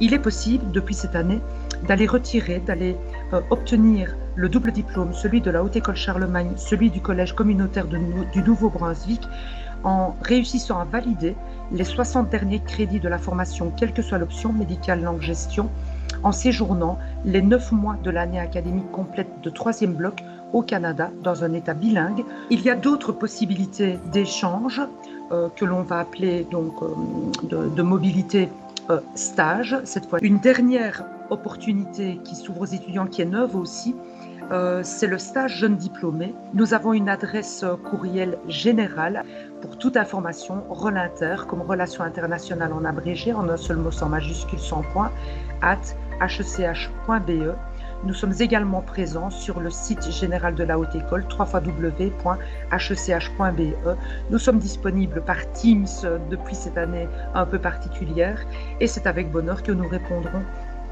il 0.00 0.14
est 0.14 0.18
possible 0.18 0.70
depuis 0.72 0.94
cette 0.94 1.16
année 1.16 1.40
d'aller 1.86 2.06
retirer, 2.06 2.60
d'aller 2.60 2.96
euh, 3.32 3.40
obtenir 3.50 4.14
le 4.34 4.48
double 4.48 4.72
diplôme, 4.72 5.12
celui 5.12 5.40
de 5.40 5.50
la 5.50 5.62
Haute 5.62 5.76
École 5.76 5.96
Charlemagne, 5.96 6.52
celui 6.56 6.90
du 6.90 7.00
Collège 7.00 7.34
communautaire 7.34 7.86
du 7.86 8.42
Nouveau-Brunswick, 8.42 9.22
en 9.84 10.16
réussissant 10.22 10.78
à 10.78 10.84
valider 10.84 11.36
les 11.72 11.84
60 11.84 12.28
derniers 12.28 12.60
crédits 12.60 13.00
de 13.00 13.08
la 13.08 13.18
formation, 13.18 13.72
quelle 13.76 13.92
que 13.92 14.02
soit 14.02 14.18
l'option 14.18 14.52
médicale 14.52 15.02
langue 15.02 15.22
gestion, 15.22 15.70
en 16.22 16.32
séjournant 16.32 16.98
les 17.24 17.42
9 17.42 17.72
mois 17.72 17.96
de 18.02 18.10
l'année 18.10 18.40
académique 18.40 18.90
complète 18.90 19.28
de 19.42 19.50
troisième 19.50 19.94
bloc 19.94 20.22
au 20.52 20.62
Canada 20.62 21.10
dans 21.22 21.44
un 21.44 21.52
état 21.52 21.74
bilingue. 21.74 22.24
Il 22.50 22.62
y 22.62 22.70
a 22.70 22.74
d'autres 22.74 23.12
possibilités 23.12 23.98
d'échange 24.12 24.80
euh, 25.32 25.48
que 25.56 25.64
l'on 25.64 25.82
va 25.82 25.98
appeler 25.98 26.46
donc 26.50 26.74
euh, 26.82 27.68
de, 27.68 27.82
mobilité 27.82 28.48
euh, 28.90 29.00
stage, 29.16 29.76
cette 29.82 30.06
fois 30.06 30.20
une 30.22 30.38
dernière 30.38 31.04
opportunité 31.30 32.20
qui 32.22 32.36
s'ouvre 32.36 32.60
aux 32.60 32.66
étudiants, 32.66 33.06
qui 33.06 33.22
est 33.22 33.26
neuve 33.26 33.56
aussi, 33.56 33.94
c'est 34.84 35.08
le 35.08 35.18
stage 35.18 35.56
jeune 35.56 35.76
diplômé. 35.76 36.32
Nous 36.54 36.72
avons 36.72 36.92
une 36.92 37.08
adresse 37.08 37.64
courriel 37.90 38.38
générale 38.46 39.24
pour 39.60 39.76
toute 39.76 39.96
information, 39.96 40.62
Relinter, 40.70 41.48
comme 41.48 41.62
relation 41.62 42.04
internationale 42.04 42.72
en 42.72 42.84
abrégé, 42.84 43.32
en 43.32 43.48
un 43.48 43.56
seul 43.56 43.78
mot 43.78 43.90
sans 43.90 44.08
majuscule, 44.08 44.60
sans 44.60 44.82
point, 44.92 45.10
at 45.62 45.80
hech.be. 46.20 47.56
Nous 48.06 48.14
sommes 48.14 48.34
également 48.38 48.82
présents 48.82 49.30
sur 49.30 49.58
le 49.58 49.68
site 49.68 50.12
général 50.12 50.54
de 50.54 50.62
la 50.62 50.78
Haute 50.78 50.94
École, 50.94 51.24
www.hech.be. 51.36 52.30
Nous 54.30 54.38
sommes 54.38 54.58
disponibles 54.60 55.22
par 55.22 55.50
Teams 55.52 55.88
depuis 56.30 56.54
cette 56.54 56.78
année 56.78 57.08
un 57.34 57.44
peu 57.44 57.58
particulière 57.58 58.46
et 58.80 58.86
c'est 58.86 59.08
avec 59.08 59.32
bonheur 59.32 59.64
que 59.64 59.72
nous 59.72 59.88
répondrons 59.88 60.44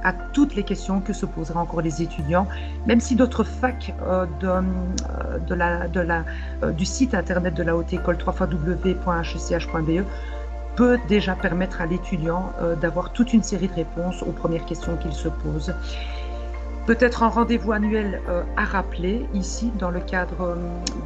à 0.02 0.12
toutes 0.12 0.56
les 0.56 0.64
questions 0.64 1.00
que 1.00 1.12
se 1.12 1.24
poseraient 1.24 1.60
encore 1.60 1.82
les 1.82 2.02
étudiants, 2.02 2.48
même 2.84 2.98
si 2.98 3.14
d'autres 3.14 3.44
facs 3.44 3.94
euh, 4.02 4.26
euh, 4.42 4.62
euh, 5.52 6.72
du 6.72 6.84
site 6.84 7.14
internet 7.14 7.54
de 7.54 7.62
la 7.62 7.76
haute 7.76 7.92
école 7.92 8.18
www.hech.be 8.26 10.04
peut 10.74 10.98
déjà 11.06 11.36
permettre 11.36 11.80
à 11.80 11.86
l'étudiant 11.86 12.52
d'avoir 12.80 13.12
toute 13.12 13.32
une 13.32 13.44
série 13.44 13.68
de 13.68 13.74
réponses 13.74 14.24
aux 14.24 14.32
premières 14.32 14.66
questions 14.66 14.96
qu'il 14.96 15.12
se 15.12 15.28
pose. 15.28 15.72
Peut-être 16.86 17.22
un 17.22 17.28
rendez-vous 17.28 17.72
annuel 17.72 18.20
à 18.58 18.64
rappeler 18.64 19.26
ici 19.32 19.72
dans 19.78 19.90
le 19.90 20.00
cadre 20.00 20.58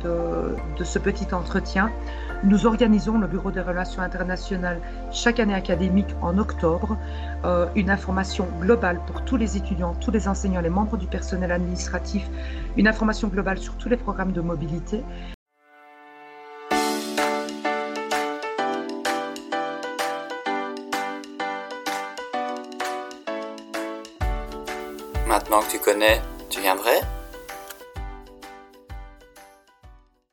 de, 0.03 0.57
de 0.77 0.85
ce 0.85 0.99
petit 0.99 1.33
entretien. 1.33 1.93
Nous 2.45 2.67
organisons 2.67 3.19
le 3.19 3.27
Bureau 3.27 3.51
des 3.51 3.61
relations 3.61 4.01
internationales 4.01 4.81
chaque 5.11 5.41
année 5.41 5.55
académique 5.55 6.15
en 6.21 6.39
octobre, 6.39 6.97
euh, 7.45 7.67
une 7.75 7.91
information 7.91 8.47
globale 8.61 9.01
pour 9.07 9.25
tous 9.25 9.37
les 9.37 9.57
étudiants, 9.57 9.95
tous 10.01 10.13
les 10.13 10.29
enseignants, 10.29 10.61
les 10.61 10.69
membres 10.69 10.97
du 10.97 11.07
personnel 11.07 11.51
administratif, 11.51 12.29
une 12.77 12.87
information 12.87 13.27
globale 13.27 13.59
sur 13.59 13.77
tous 13.77 13.89
les 13.89 13.97
programmes 13.97 14.33
de 14.33 14.41
mobilité. 14.41 15.03
Connais, 25.89 26.21
tu 26.51 26.61
viendrais? 26.61 27.01